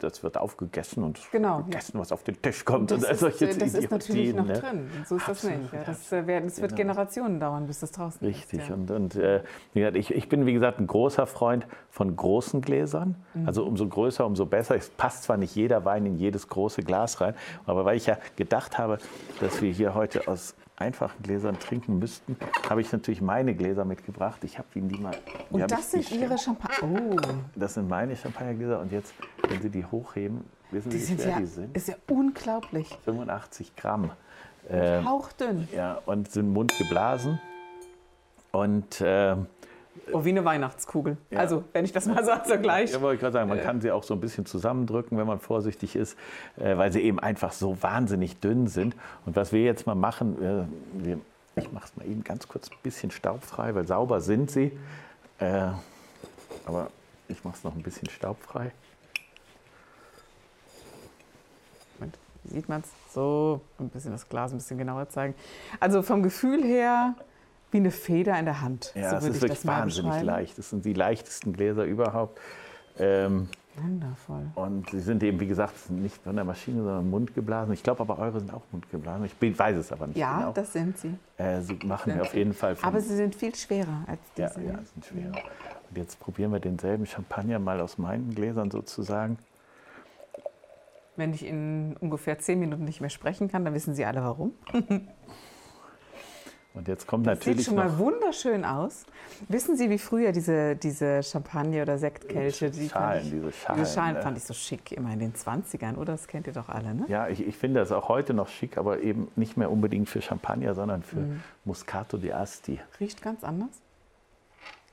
das 0.00 0.24
wird 0.24 0.36
aufgegessen 0.36 1.04
und 1.04 1.20
genau, 1.30 1.62
gegessen, 1.62 2.00
was 2.00 2.10
auf 2.10 2.24
den 2.24 2.42
Tisch 2.42 2.64
kommt. 2.64 2.90
Das, 2.90 3.22
und 3.22 3.40
ist, 3.40 3.62
das 3.62 3.74
ist 3.74 3.90
natürlich 3.92 4.34
noch 4.34 4.46
ne? 4.46 4.54
drin. 4.54 4.90
So 5.06 5.14
ist 5.14 5.28
Absolut. 5.28 5.36
das 5.36 5.44
nicht. 5.44 5.59
Ja, 5.72 5.84
das, 5.84 6.12
äh, 6.12 6.26
werden, 6.26 6.46
das 6.46 6.60
wird 6.60 6.76
genau. 6.76 6.92
Generationen 6.92 7.40
dauern, 7.40 7.66
bis 7.66 7.80
das 7.80 7.92
draußen 7.92 8.26
Richtig. 8.26 8.44
ist. 8.44 8.52
Richtig. 8.52 8.68
Ja. 8.68 8.74
Und, 8.74 8.90
und 8.90 9.16
äh, 9.16 9.98
ich, 9.98 10.14
ich 10.14 10.28
bin, 10.28 10.46
wie 10.46 10.52
gesagt, 10.52 10.78
ein 10.78 10.86
großer 10.86 11.26
Freund 11.26 11.66
von 11.90 12.14
großen 12.14 12.60
Gläsern. 12.60 13.16
Mhm. 13.34 13.46
Also 13.46 13.64
umso 13.64 13.86
größer, 13.86 14.26
umso 14.26 14.46
besser. 14.46 14.76
Es 14.76 14.90
passt 14.90 15.24
zwar 15.24 15.36
nicht 15.36 15.54
jeder 15.54 15.84
Wein 15.84 16.06
in 16.06 16.16
jedes 16.16 16.48
große 16.48 16.82
Glas 16.82 17.20
rein, 17.20 17.34
aber 17.66 17.84
weil 17.84 17.96
ich 17.96 18.06
ja 18.06 18.18
gedacht 18.36 18.78
habe, 18.78 18.98
dass 19.40 19.60
wir 19.62 19.72
hier 19.72 19.94
heute 19.94 20.28
aus 20.28 20.54
einfachen 20.80 21.22
Gläsern 21.22 21.58
trinken 21.58 21.98
müssten, 21.98 22.36
habe 22.68 22.80
ich 22.80 22.90
natürlich 22.90 23.20
meine 23.20 23.54
Gläser 23.54 23.84
mitgebracht. 23.84 24.42
Ich 24.44 24.58
habe 24.58 24.68
Ihnen 24.74 24.88
die 24.88 24.98
mal. 24.98 25.14
Die 25.50 25.54
und 25.54 25.70
das 25.70 25.90
sind 25.90 26.10
Ihre 26.10 26.38
Champagner. 26.38 27.02
Oh. 27.12 27.16
Das 27.54 27.74
sind 27.74 27.88
meine 27.88 28.16
Champagnergläser. 28.16 28.80
Und 28.80 28.90
jetzt, 28.90 29.12
wenn 29.50 29.60
Sie 29.60 29.70
die 29.70 29.84
hochheben, 29.84 30.44
wissen 30.70 30.90
die 30.90 30.98
Sie, 30.98 31.18
wie 31.18 31.22
schwer 31.22 31.32
ja, 31.32 31.38
die 31.40 31.46
sind? 31.46 31.76
Ist 31.76 31.88
ja 31.88 31.94
unglaublich. 32.08 32.96
85 33.04 33.76
Gramm. 33.76 34.10
Äh, 34.68 35.02
Hauchdünn. 35.04 35.68
Ja, 35.74 36.00
und 36.06 36.30
sind 36.30 36.52
Mund 36.52 36.72
geblasen. 36.78 37.40
Und. 38.52 39.00
Äh, 39.00 39.36
Oh, 40.12 40.24
wie 40.24 40.30
eine 40.30 40.44
Weihnachtskugel. 40.44 41.16
Ja. 41.30 41.40
Also, 41.40 41.64
wenn 41.72 41.84
ich 41.84 41.92
das 41.92 42.06
mal 42.06 42.24
so 42.24 42.58
gleich. 42.58 42.92
Ja, 42.92 43.00
wollte 43.00 43.16
ich 43.16 43.20
gerade 43.20 43.32
sagen, 43.34 43.48
man 43.48 43.58
äh. 43.58 43.62
kann 43.62 43.80
sie 43.80 43.90
auch 43.90 44.02
so 44.02 44.14
ein 44.14 44.20
bisschen 44.20 44.46
zusammendrücken, 44.46 45.18
wenn 45.18 45.26
man 45.26 45.40
vorsichtig 45.40 45.94
ist, 45.94 46.16
äh, 46.56 46.76
weil 46.76 46.92
sie 46.92 47.00
eben 47.00 47.18
einfach 47.18 47.52
so 47.52 47.80
wahnsinnig 47.82 48.38
dünn 48.40 48.66
sind. 48.66 48.96
Und 49.26 49.36
was 49.36 49.52
wir 49.52 49.62
jetzt 49.62 49.86
mal 49.86 49.94
machen, 49.94 50.68
äh, 51.04 51.16
ich 51.56 51.70
mache 51.72 51.86
es 51.86 51.96
mal 51.96 52.06
eben 52.06 52.24
ganz 52.24 52.48
kurz 52.48 52.70
ein 52.70 52.76
bisschen 52.82 53.10
staubfrei, 53.10 53.74
weil 53.74 53.86
sauber 53.86 54.20
sind 54.20 54.50
sie. 54.50 54.72
Aber 56.66 56.90
ich 57.28 57.44
mache 57.44 57.56
es 57.56 57.64
noch 57.64 57.74
ein 57.74 57.82
bisschen 57.82 58.08
staubfrei. 58.08 58.72
Sieht 62.50 62.68
man 62.68 62.80
es 62.82 62.88
so, 63.14 63.60
ein 63.78 63.88
bisschen 63.88 64.12
das 64.12 64.28
Glas 64.28 64.52
ein 64.52 64.58
bisschen 64.58 64.78
genauer 64.78 65.08
zeigen. 65.08 65.34
Also 65.80 66.02
vom 66.02 66.22
Gefühl 66.22 66.62
her 66.62 67.14
wie 67.70 67.78
eine 67.78 67.90
Feder 67.90 68.38
in 68.38 68.44
der 68.44 68.60
Hand. 68.60 68.92
Ja, 68.94 69.10
so 69.10 69.16
es 69.16 69.24
ist 69.24 69.36
ich 69.36 69.42
wirklich 69.42 69.66
wahnsinnig 69.66 70.22
leicht. 70.22 70.58
Das 70.58 70.70
sind 70.70 70.84
die 70.84 70.92
leichtesten 70.92 71.52
Gläser 71.52 71.84
überhaupt. 71.84 72.40
Ähm, 72.98 73.48
Wundervoll. 73.76 74.42
und 74.56 74.90
sie 74.90 74.98
sind 75.00 75.22
eben, 75.22 75.38
wie 75.38 75.46
gesagt, 75.46 75.90
nicht 75.90 76.20
von 76.22 76.34
der 76.34 76.44
Maschine, 76.44 76.82
sondern 76.82 77.08
mundgeblasen. 77.08 77.72
Ich 77.72 77.82
glaube 77.84 78.00
aber, 78.00 78.18
eure 78.18 78.40
sind 78.40 78.52
auch 78.52 78.62
mundgeblasen. 78.72 79.24
Ich 79.24 79.36
bin- 79.36 79.56
weiß 79.56 79.76
es 79.76 79.92
aber 79.92 80.08
nicht 80.08 80.16
Ja, 80.18 80.38
genau. 80.40 80.52
das 80.52 80.72
sind 80.72 80.98
sie. 80.98 81.14
äh, 81.38 81.60
sie 81.62 81.78
machen 81.84 82.14
wir 82.14 82.22
auf 82.22 82.34
jeden 82.34 82.52
Fall 82.52 82.76
Aber 82.82 83.00
sie 83.00 83.14
sind 83.14 83.34
viel 83.36 83.54
schwerer 83.54 84.02
als 84.08 84.18
ja, 84.36 84.48
diese. 84.48 84.62
ja, 84.66 84.72
sind 84.92 85.06
schwer. 85.06 85.30
Und 85.88 85.96
jetzt 85.96 86.18
probieren 86.20 86.52
wir 86.52 86.58
denselben 86.60 87.06
Champagner 87.06 87.58
mal 87.60 87.80
aus 87.80 87.96
meinen 87.96 88.34
Gläsern 88.34 88.70
sozusagen. 88.70 89.38
Wenn 91.20 91.34
ich 91.34 91.44
in 91.44 91.96
ungefähr 92.00 92.38
zehn 92.38 92.58
Minuten 92.58 92.84
nicht 92.84 93.02
mehr 93.02 93.10
sprechen 93.10 93.48
kann, 93.48 93.62
dann 93.64 93.74
wissen 93.74 93.94
Sie 93.94 94.06
alle 94.06 94.22
warum. 94.22 94.52
Und 96.72 96.86
jetzt 96.88 97.06
kommt 97.06 97.26
Sieht 97.26 97.34
natürlich 97.34 97.64
schon 97.66 97.74
mal 97.74 97.98
wunderschön 97.98 98.64
aus. 98.64 99.04
Wissen 99.48 99.76
Sie, 99.76 99.90
wie 99.90 99.98
früher 99.98 100.32
diese, 100.32 100.76
diese 100.76 101.22
Champagner- 101.22 101.82
oder 101.82 101.98
Sektkelche, 101.98 102.70
die 102.70 102.88
Schalen, 102.88 103.24
ich, 103.24 103.30
diese 103.32 103.52
Schalen. 103.52 103.80
diese 103.80 103.92
Schalen 103.92 104.14
ne? 104.14 104.22
fand 104.22 104.38
ich 104.38 104.44
so 104.44 104.54
schick, 104.54 104.92
immer 104.92 105.12
in 105.12 105.18
den 105.18 105.34
20ern, 105.34 105.96
oder? 105.96 106.12
Das 106.12 106.26
kennt 106.28 106.46
ihr 106.46 106.52
doch 106.52 106.68
alle, 106.68 106.94
ne? 106.94 107.04
Ja, 107.08 107.28
ich, 107.28 107.46
ich 107.46 107.56
finde 107.56 107.80
das 107.80 107.90
auch 107.92 108.08
heute 108.08 108.32
noch 108.34 108.48
schick, 108.48 108.78
aber 108.78 109.00
eben 109.00 109.28
nicht 109.36 109.56
mehr 109.56 109.70
unbedingt 109.70 110.08
für 110.08 110.22
Champagner, 110.22 110.74
sondern 110.74 111.02
für 111.02 111.20
Mhm. 111.20 111.42
Muscato 111.64 112.16
di 112.16 112.32
Asti. 112.32 112.80
Riecht 113.00 113.20
ganz 113.20 113.42
anders. 113.44 113.82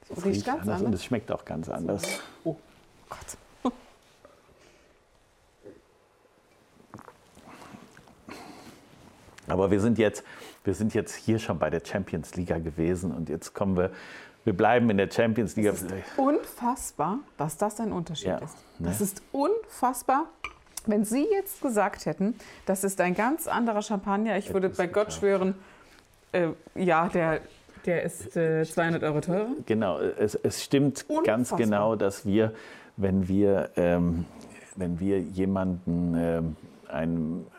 Das 0.10 0.26
Riecht 0.26 0.46
ganz 0.46 0.62
anders 0.62 0.80
und 0.80 0.88
anders. 0.88 1.00
es 1.00 1.06
schmeckt 1.06 1.32
auch 1.32 1.46
ganz 1.46 1.70
anders. 1.70 2.20
Oh 2.44 2.56
Gott. 3.10 3.38
Aber 9.48 9.72
wir 9.72 9.80
sind 9.80 9.98
jetzt, 9.98 10.24
wir 10.64 10.74
sind 10.74 10.94
jetzt 10.94 11.16
hier 11.16 11.40
schon 11.40 11.58
bei 11.60 11.70
der 11.70 11.82
Champions 11.84 12.36
League 12.36 12.48
gewesen 12.64 13.12
und 13.12 13.30
jetzt 13.30 13.54
kommen 13.54 13.78
wir, 13.78 13.92
wir 14.44 14.54
bleiben 14.56 14.90
in 14.90 14.98
der 14.98 15.10
Champions 15.10 15.56
League. 15.56 15.68
Es 15.68 15.82
ist 15.82 15.92
unfassbar, 16.18 17.20
dass 17.38 17.58
das 17.58 17.80
ein 17.80 17.92
Unterschied 17.92 18.28
Ja, 18.28 18.38
ist. 18.38 18.56
ne? 18.80 18.88
Das 18.88 19.02
ist 19.02 19.22
unfassbar. 19.32 20.26
Wenn 20.86 21.04
Sie 21.04 21.26
jetzt 21.32 21.62
gesagt 21.62 22.06
hätten, 22.06 22.36
das 22.66 22.84
ist 22.86 23.02
ein 23.02 23.14
ganz 23.14 23.48
anderer 23.48 23.82
Champagner, 23.82 24.38
ich 24.38 24.54
würde 24.54 24.70
bei 24.70 24.88
Gott 24.88 25.12
schwören, 25.12 25.56
äh, 26.32 26.48
ja, 26.76 27.10
der, 27.10 27.42
der 27.86 28.04
ist 28.04 28.38
äh, 28.38 28.64
200 28.66 29.04
Euro 29.04 29.20
teurer. 29.20 29.48
Genau, 29.66 30.00
es, 30.00 30.36
es 30.36 30.64
stimmt 30.64 31.06
ganz 31.26 31.52
Unfassbar. 31.52 31.60
genau, 31.60 31.96
dass 31.98 32.26
wir, 32.26 32.54
wenn 32.96 33.28
wir, 33.28 33.70
ähm, 33.76 34.24
wenn 34.78 35.00
wir 35.02 35.20
jemanden 35.20 36.16
ähm, 36.18 36.56
einen 36.88 37.46
äh, 37.48 37.57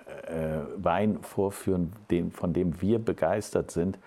Wein 0.77 1.23
vorführen, 1.23 1.93
den, 2.11 2.33
von 2.33 2.53
dem 2.53 2.81
wir 2.81 2.99
begeistert 2.99 3.71
sind, 3.71 3.99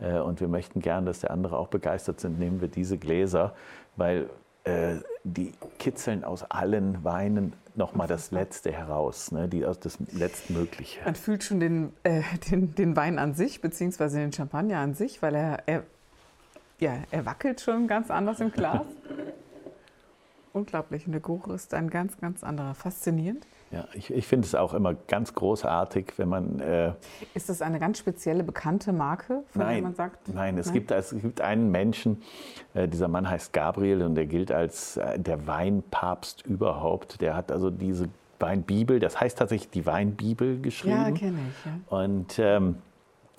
äh, 0.00 0.18
und 0.18 0.40
wir 0.40 0.48
möchten 0.48 0.80
gern, 0.80 1.06
dass 1.06 1.20
der 1.20 1.30
andere 1.30 1.58
auch 1.58 1.68
begeistert 1.68 2.20
sind, 2.20 2.38
nehmen 2.38 2.60
wir 2.60 2.68
diese 2.68 2.98
Gläser, 2.98 3.54
weil 3.96 4.30
äh, 4.64 4.96
die 5.24 5.52
kitzeln 5.78 6.24
aus 6.24 6.44
allen 6.50 7.04
Weinen 7.04 7.52
nochmal 7.74 8.08
das 8.08 8.30
Letzte 8.30 8.72
heraus, 8.72 9.30
ne? 9.32 9.48
die 9.48 9.60
das 9.60 9.98
Letztmögliche. 10.12 11.00
Man 11.04 11.14
fühlt 11.14 11.44
schon 11.44 11.60
den, 11.60 11.92
äh, 12.02 12.22
den, 12.50 12.74
den 12.74 12.96
Wein 12.96 13.18
an 13.18 13.34
sich, 13.34 13.60
beziehungsweise 13.60 14.18
den 14.18 14.32
Champagner 14.32 14.78
an 14.78 14.94
sich, 14.94 15.22
weil 15.22 15.34
er, 15.34 15.62
er, 15.66 15.84
ja, 16.80 16.94
er 17.10 17.26
wackelt 17.26 17.60
schon 17.60 17.86
ganz 17.86 18.10
anders 18.10 18.40
im 18.40 18.50
Glas. 18.50 18.86
Unglaublich. 20.52 21.06
Und 21.06 21.12
der 21.12 21.20
Geruch 21.20 21.48
ist 21.48 21.72
ein 21.74 21.88
ganz, 21.88 22.18
ganz 22.18 22.42
anderer. 22.42 22.74
Faszinierend. 22.74 23.46
Ja, 23.70 23.84
ich, 23.92 24.10
ich 24.10 24.26
finde 24.26 24.46
es 24.46 24.54
auch 24.54 24.72
immer 24.72 24.94
ganz 24.94 25.34
großartig, 25.34 26.14
wenn 26.16 26.28
man 26.28 26.58
äh, 26.60 26.92
Ist 27.34 27.50
das 27.50 27.60
eine 27.60 27.78
ganz 27.78 27.98
spezielle, 27.98 28.42
bekannte 28.42 28.92
Marke, 28.92 29.42
von 29.50 29.60
der 29.60 29.66
Nein, 29.68 29.82
man 29.82 29.94
sagt? 29.94 30.32
nein, 30.32 30.56
es, 30.56 30.72
Gibt, 30.72 30.90
es 30.90 31.10
gibt 31.10 31.40
einen 31.42 31.70
Menschen, 31.70 32.22
äh, 32.74 32.88
dieser 32.88 33.08
Mann 33.08 33.28
heißt 33.28 33.52
Gabriel 33.52 34.02
und 34.02 34.14
der 34.14 34.26
gilt 34.26 34.50
als 34.52 34.96
äh, 34.96 35.18
der 35.18 35.46
Weinpapst 35.46 36.46
überhaupt. 36.46 37.20
Der 37.20 37.36
hat 37.36 37.52
also 37.52 37.68
diese 37.70 38.08
Weinbibel, 38.40 39.00
das 39.00 39.20
heißt 39.20 39.38
tatsächlich 39.38 39.70
die 39.70 39.84
Weinbibel 39.84 40.54
Ja, 40.54 40.60
geschrieben 40.62 41.14
kenne 41.14 41.38
ich. 41.50 41.66
Ja. 41.66 41.98
und 41.98 42.38
ähm, 42.38 42.76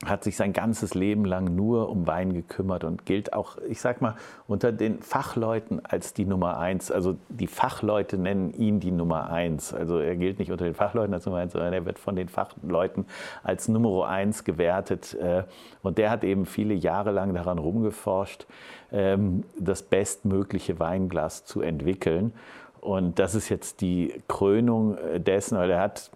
hat 0.06 0.24
sich 0.24 0.38
sein 0.38 0.54
ganzes 0.54 0.94
Leben 0.94 1.26
lang 1.26 1.56
nur 1.56 1.90
um 1.90 2.08
Wein 2.08 2.34
gekümmert 2.34 2.86
und 2.86 3.06
gilt 3.06 3.34
auch, 3.34 3.58
ich 3.68 3.82
sag 3.82 4.02
mal, 4.02 4.16
unter 4.48 4.72
den 4.72 5.02
Fachleuten 5.02 5.86
als 5.86 6.14
die 6.14 6.26
Nummer 6.26 6.58
eins. 6.58 6.90
Also 6.90 7.18
die 7.28 7.48
Fachleute 7.48 8.18
nennen 8.18 8.54
ihn 8.54 8.80
die 8.80 8.92
Nummer 8.92 9.30
eins. 9.30 9.74
Also 9.74 10.00
er 10.00 10.16
gilt 10.16 10.40
nicht 10.40 10.52
unter 10.52 10.64
den 10.64 10.74
Fachleuten 10.74 11.14
als 11.14 11.26
Nummer 11.26 11.40
eins, 11.40 11.52
sondern 11.52 11.74
er 11.74 11.86
wird 11.86 12.00
von 12.00 12.16
den 12.16 12.30
Fachleuten 12.30 13.06
als 13.44 13.68
Nummer 13.68 14.08
eins 14.08 14.46
gewertet. 14.46 15.16
Äh, 15.16 15.44
Und 15.82 15.98
der 15.98 16.12
hat 16.12 16.24
eben 16.24 16.46
viele 16.46 16.74
Jahre 16.74 17.12
lang 17.12 17.34
daran 17.34 17.58
rumgeforscht, 17.58 18.48
ähm, 18.94 19.44
das 19.60 19.84
bestmögliche 19.84 20.80
Weinglas 20.80 21.44
zu 21.44 21.62
entwickeln. 21.62 22.32
Und 22.80 23.20
das 23.20 23.36
ist 23.36 23.50
jetzt 23.50 23.82
die 23.82 24.14
Krönung 24.30 24.98
dessen, 25.18 25.58
weil 25.58 25.72
er 25.72 25.82
hat 25.82 26.12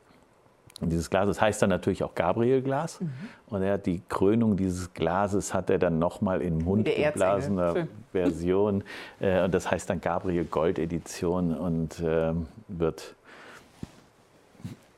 und 0.83 0.89
dieses 0.89 1.09
Glas, 1.09 1.27
das 1.27 1.41
heißt 1.41 1.61
dann 1.61 1.69
natürlich 1.69 2.03
auch 2.03 2.15
Gabrielglas. 2.15 3.01
Mhm. 3.01 3.11
Und 3.47 3.63
er 3.63 3.73
hat 3.73 3.85
die 3.85 4.01
Krönung 4.09 4.57
dieses 4.57 4.93
Glases 4.93 5.53
hat 5.53 5.69
er 5.69 5.79
dann 5.79 5.99
nochmal 5.99 6.41
in 6.41 6.59
der 6.59 6.59
Erzengel. 6.59 6.75
mundgeblasener 6.75 7.73
Schön. 7.73 7.87
Version. 8.11 8.83
Äh, 9.19 9.43
und 9.43 9.53
das 9.53 9.69
heißt 9.69 9.89
dann 9.89 10.01
Gabriel 10.01 10.43
Gold 10.45 10.79
Edition 10.79 11.55
und 11.55 12.01
ähm, 12.03 12.47
wird 12.67 13.15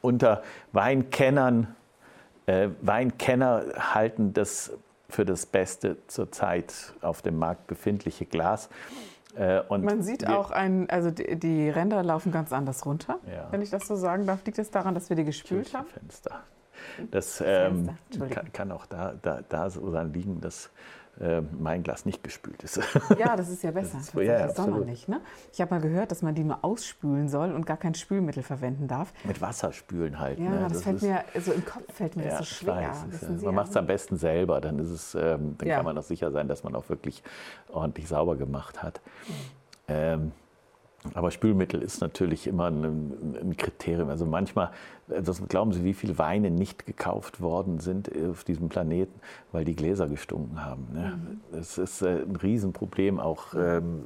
unter 0.01 0.41
Weinkennern, 0.71 1.75
äh, 2.45 2.69
Weinkenner 2.81 3.63
halten 3.77 4.33
das 4.33 4.71
für 5.09 5.25
das 5.25 5.45
beste 5.45 5.97
zurzeit 6.07 6.73
auf 7.01 7.21
dem 7.21 7.37
Markt 7.37 7.67
befindliche 7.67 8.25
Glas. 8.25 8.69
Äh, 9.37 9.61
Man 9.69 10.01
sieht 10.01 10.27
auch, 10.27 10.51
ein, 10.51 10.89
also 10.89 11.11
die, 11.11 11.35
die 11.37 11.69
Ränder 11.69 12.01
laufen 12.03 12.31
ganz 12.31 12.53
anders 12.53 12.85
runter, 12.85 13.19
Ja. 13.27 13.47
wenn 13.51 13.61
ich 13.61 13.69
das 13.69 13.87
so 13.87 13.95
sagen 13.95 14.25
darf. 14.25 14.45
Liegt 14.45 14.59
es 14.59 14.71
daran, 14.71 14.93
dass 14.95 15.09
wir 15.09 15.15
die 15.15 15.25
gespült 15.25 15.73
haben? 15.73 15.87
Fenster. 15.87 16.41
Das 17.11 17.41
ähm, 17.45 17.89
Entschuldigung. 18.09 18.43
kann, 18.43 18.53
kann 18.53 18.71
auch 18.71 18.85
da, 18.85 19.13
da, 19.21 19.39
da 19.47 19.69
so 19.69 19.89
liegen, 20.13 20.39
dass 20.41 20.69
äh, 21.19 21.41
mein 21.57 21.83
Glas 21.83 22.05
nicht 22.05 22.23
gespült 22.23 22.63
ist. 22.63 22.79
Ja, 23.17 23.35
das 23.35 23.49
ist 23.49 23.63
ja 23.63 23.71
besser. 23.71 23.99
ist 23.99 24.11
so, 24.11 24.21
ja, 24.21 24.39
ja, 24.39 24.45
absolut. 24.45 24.71
sommerlich, 24.71 25.07
ne? 25.07 25.21
Ich 25.53 25.61
habe 25.61 25.73
mal 25.73 25.81
gehört, 25.81 26.11
dass 26.11 26.21
man 26.21 26.35
die 26.35 26.43
nur 26.43 26.63
ausspülen 26.63 27.29
soll 27.29 27.51
und 27.53 27.65
gar 27.65 27.77
kein 27.77 27.93
Spülmittel 27.93 28.43
verwenden 28.43 28.87
darf. 28.87 29.13
Mit 29.23 29.41
Wasser 29.41 29.71
spülen 29.71 30.19
halt. 30.19 30.39
Ja, 30.39 30.49
ne? 30.49 30.67
das, 30.69 30.83
fällt 30.83 30.97
ist- 30.97 31.03
mir, 31.03 31.23
so 31.39 31.53
im 31.53 31.63
Kopf 31.63 31.93
fällt 31.93 32.15
mir 32.15 32.25
ja, 32.25 32.29
das 32.37 32.39
so 32.39 32.45
schwer. 32.45 32.75
weiß, 32.75 33.03
ist, 33.13 33.29
man 33.29 33.39
ja. 33.39 33.51
macht 33.51 33.69
es 33.69 33.77
am 33.77 33.87
besten 33.87 34.17
selber, 34.17 34.59
dann, 34.59 34.79
ist 34.79 34.89
es, 34.89 35.15
ähm, 35.15 35.55
dann 35.57 35.69
kann 35.69 35.85
man 35.85 35.97
auch 35.97 36.03
sicher 36.03 36.31
sein, 36.31 36.47
dass 36.47 36.63
man 36.63 36.75
auch 36.75 36.89
wirklich 36.89 37.23
ordentlich 37.69 38.07
sauber 38.07 38.35
gemacht 38.35 38.83
hat. 38.83 39.01
Ähm, 39.87 40.31
aber 41.13 41.31
Spülmittel 41.31 41.81
ist 41.81 42.01
natürlich 42.01 42.47
immer 42.47 42.65
ein, 42.71 43.37
ein 43.41 43.57
Kriterium. 43.57 44.09
Also 44.09 44.25
manchmal, 44.25 44.71
also 45.09 45.45
glauben 45.45 45.71
Sie, 45.71 45.83
wie 45.83 45.93
viele 45.93 46.17
Weine 46.17 46.49
nicht 46.49 46.85
gekauft 46.85 47.41
worden 47.41 47.79
sind 47.79 48.09
auf 48.29 48.43
diesem 48.43 48.69
Planeten, 48.69 49.19
weil 49.51 49.65
die 49.65 49.75
Gläser 49.75 50.07
gestunken 50.07 50.65
haben. 50.65 50.87
Ne? 50.93 51.19
Das 51.51 51.77
ist 51.77 52.01
äh, 52.01 52.23
ein 52.23 52.35
Riesenproblem 52.35 53.19
auch 53.19 53.53
ähm, 53.53 54.05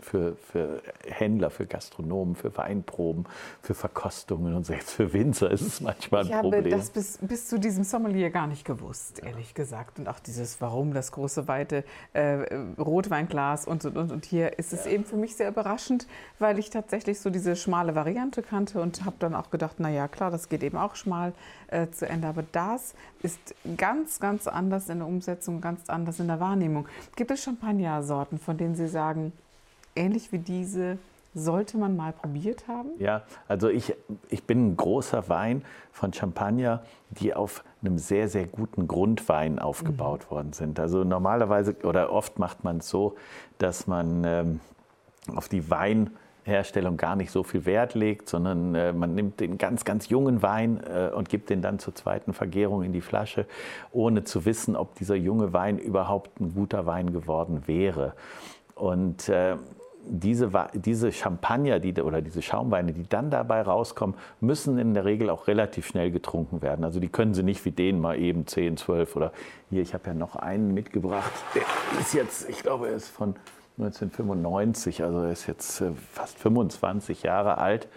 für, 0.00 0.34
für 0.36 0.82
Händler, 1.06 1.50
für 1.50 1.66
Gastronomen, 1.66 2.34
für 2.34 2.56
Weinproben, 2.56 3.26
für 3.62 3.74
Verkostungen 3.74 4.54
und 4.54 4.66
selbst 4.66 4.90
für 4.90 5.12
Winzer 5.12 5.50
ist 5.50 5.60
es 5.60 5.80
manchmal 5.80 6.22
ein 6.22 6.26
Ich 6.26 6.34
habe 6.34 6.50
Problem. 6.50 6.70
das 6.70 6.90
bis, 6.90 7.18
bis 7.18 7.46
zu 7.48 7.58
diesem 7.58 7.84
Sommelier 7.84 8.30
gar 8.30 8.46
nicht 8.48 8.64
gewusst, 8.64 9.22
ehrlich 9.22 9.54
gesagt. 9.54 9.98
Und 9.98 10.08
auch 10.08 10.18
dieses 10.18 10.60
Warum, 10.60 10.92
das 10.92 11.12
große, 11.12 11.46
weite 11.46 11.84
äh, 12.12 12.56
Rotweinglas 12.78 13.66
und, 13.66 13.84
und, 13.84 13.96
und. 13.96 14.12
Und 14.12 14.24
hier 14.24 14.58
ist 14.58 14.72
es 14.72 14.86
eben 14.86 15.04
für 15.04 15.16
mich 15.16 15.36
sehr 15.36 15.48
überraschend, 15.48 16.06
weil 16.38 16.58
ich 16.58 16.70
tatsächlich 16.70 17.20
so 17.20 17.30
diese 17.30 17.54
schmale 17.54 17.94
Variante 17.94 18.42
kannte 18.42 18.80
und 18.80 19.04
habe 19.04 19.16
dann 19.20 19.34
auch 19.34 19.50
gedacht, 19.50 19.76
na 19.78 19.88
ja, 19.88 20.08
klar, 20.08 20.31
das 20.32 20.48
geht 20.48 20.62
eben 20.62 20.76
auch 20.76 20.96
schmal 20.96 21.32
äh, 21.68 21.88
zu 21.90 22.08
Ende. 22.08 22.28
Aber 22.28 22.44
das 22.52 22.94
ist 23.22 23.54
ganz, 23.76 24.18
ganz 24.18 24.46
anders 24.46 24.88
in 24.88 24.98
der 24.98 25.06
Umsetzung, 25.06 25.60
ganz 25.60 25.88
anders 25.88 26.18
in 26.20 26.28
der 26.28 26.40
Wahrnehmung. 26.40 26.88
Gibt 27.16 27.30
es 27.30 27.42
Champagner-Sorten, 27.42 28.38
von 28.38 28.56
denen 28.56 28.74
Sie 28.74 28.88
sagen, 28.88 29.32
ähnlich 29.94 30.32
wie 30.32 30.38
diese, 30.38 30.98
sollte 31.34 31.78
man 31.78 31.96
mal 31.96 32.12
probiert 32.12 32.68
haben? 32.68 32.90
Ja, 32.98 33.22
also 33.48 33.68
ich, 33.68 33.94
ich 34.28 34.44
bin 34.44 34.68
ein 34.68 34.76
großer 34.76 35.28
Wein 35.28 35.64
von 35.90 36.12
Champagner, 36.12 36.82
die 37.10 37.34
auf 37.34 37.64
einem 37.80 37.98
sehr, 37.98 38.28
sehr 38.28 38.46
guten 38.46 38.86
Grundwein 38.86 39.58
aufgebaut 39.58 40.30
worden 40.30 40.52
sind. 40.52 40.78
Also 40.78 41.04
normalerweise 41.04 41.74
oder 41.84 42.12
oft 42.12 42.38
macht 42.38 42.64
man 42.64 42.78
es 42.78 42.88
so, 42.88 43.16
dass 43.58 43.86
man 43.86 44.24
ähm, 44.24 44.60
auf 45.34 45.48
die 45.48 45.70
Weinherstellung 46.44 46.96
gar 46.96 47.16
nicht 47.16 47.30
so 47.30 47.42
viel 47.42 47.64
Wert 47.66 47.94
legt, 47.94 48.28
sondern 48.28 48.74
äh, 48.74 48.92
man 48.92 49.14
nimmt 49.14 49.40
den 49.40 49.58
ganz, 49.58 49.84
ganz 49.84 50.08
jungen 50.08 50.42
Wein 50.42 50.80
äh, 50.84 51.10
und 51.14 51.28
gibt 51.28 51.50
den 51.50 51.62
dann 51.62 51.78
zur 51.78 51.94
zweiten 51.94 52.32
Vergärung 52.32 52.82
in 52.82 52.92
die 52.92 53.00
Flasche, 53.00 53.46
ohne 53.92 54.24
zu 54.24 54.44
wissen, 54.44 54.76
ob 54.76 54.94
dieser 54.96 55.16
junge 55.16 55.52
Wein 55.52 55.78
überhaupt 55.78 56.40
ein 56.40 56.54
guter 56.54 56.86
Wein 56.86 57.12
geworden 57.12 57.62
wäre. 57.66 58.14
Und 58.74 59.28
äh, 59.28 59.56
diese, 60.04 60.50
diese 60.74 61.12
Champagner 61.12 61.78
die, 61.78 61.94
oder 62.02 62.20
diese 62.22 62.42
Schaumweine, 62.42 62.92
die 62.92 63.08
dann 63.08 63.30
dabei 63.30 63.62
rauskommen, 63.62 64.16
müssen 64.40 64.76
in 64.78 64.94
der 64.94 65.04
Regel 65.04 65.30
auch 65.30 65.46
relativ 65.46 65.86
schnell 65.86 66.10
getrunken 66.10 66.60
werden. 66.60 66.84
Also 66.84 66.98
die 66.98 67.08
können 67.08 67.34
sie 67.34 67.44
nicht 67.44 67.64
wie 67.64 67.70
den 67.70 68.00
mal 68.00 68.18
eben 68.18 68.46
10, 68.46 68.78
12 68.78 69.14
oder 69.14 69.32
hier, 69.70 69.82
ich 69.82 69.94
habe 69.94 70.08
ja 70.08 70.14
noch 70.14 70.34
einen 70.34 70.74
mitgebracht, 70.74 71.30
der 71.54 71.62
ist 72.00 72.14
jetzt, 72.14 72.48
ich 72.50 72.62
glaube, 72.62 72.88
er 72.88 72.94
ist 72.94 73.08
von 73.08 73.36
1995, 73.84 75.02
also 75.02 75.22
er 75.22 75.32
ist 75.32 75.46
jetzt 75.46 75.80
äh, 75.80 75.92
fast 76.12 76.38
25 76.38 77.22
Jahre 77.22 77.58
alt. 77.58 77.88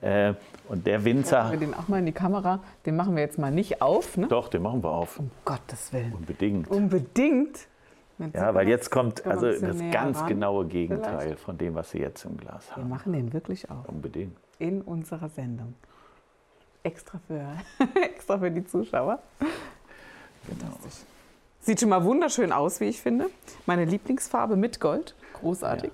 Äh, 0.00 0.34
und 0.68 0.86
der 0.86 1.04
Winzer. 1.04 1.44
Machen 1.44 1.52
wir 1.52 1.66
den 1.66 1.74
auch 1.74 1.88
mal 1.88 1.98
in 1.98 2.06
die 2.06 2.12
Kamera. 2.12 2.60
Den 2.86 2.96
machen 2.96 3.16
wir 3.16 3.22
jetzt 3.22 3.38
mal 3.38 3.50
nicht 3.50 3.82
auf, 3.82 4.16
ne? 4.16 4.28
Doch, 4.28 4.48
den 4.48 4.62
machen 4.62 4.82
wir 4.82 4.90
auf. 4.90 5.18
Um 5.18 5.30
Gottes 5.44 5.92
Willen. 5.92 6.12
Unbedingt. 6.12 6.70
Unbedingt. 6.70 7.66
Ja, 8.34 8.52
weil 8.54 8.68
jetzt 8.68 8.90
kommt 8.90 9.24
also 9.24 9.46
das 9.46 9.78
ganz 9.92 10.18
ran. 10.20 10.28
genaue 10.28 10.66
Gegenteil 10.66 11.20
Vielleicht. 11.20 11.40
von 11.40 11.56
dem, 11.56 11.74
was 11.76 11.90
Sie 11.90 11.98
jetzt 11.98 12.24
im 12.24 12.36
Glas 12.36 12.70
haben. 12.72 12.82
Wir 12.82 12.88
machen 12.88 13.12
den 13.12 13.32
wirklich 13.32 13.70
auf. 13.70 13.88
Unbedingt. 13.88 14.36
In 14.58 14.82
unserer 14.82 15.28
Sendung. 15.28 15.74
Extra 16.82 17.20
für, 17.26 17.44
extra 18.02 18.38
für 18.38 18.50
die 18.50 18.64
Zuschauer. 18.64 19.20
Genau. 20.48 20.72
Sieht 21.60 21.80
schon 21.80 21.88
mal 21.88 22.04
wunderschön 22.04 22.52
aus, 22.52 22.80
wie 22.80 22.86
ich 22.86 23.00
finde. 23.00 23.26
Meine 23.66 23.84
Lieblingsfarbe 23.84 24.56
mit 24.56 24.80
Gold. 24.80 25.14
Großartig. 25.34 25.90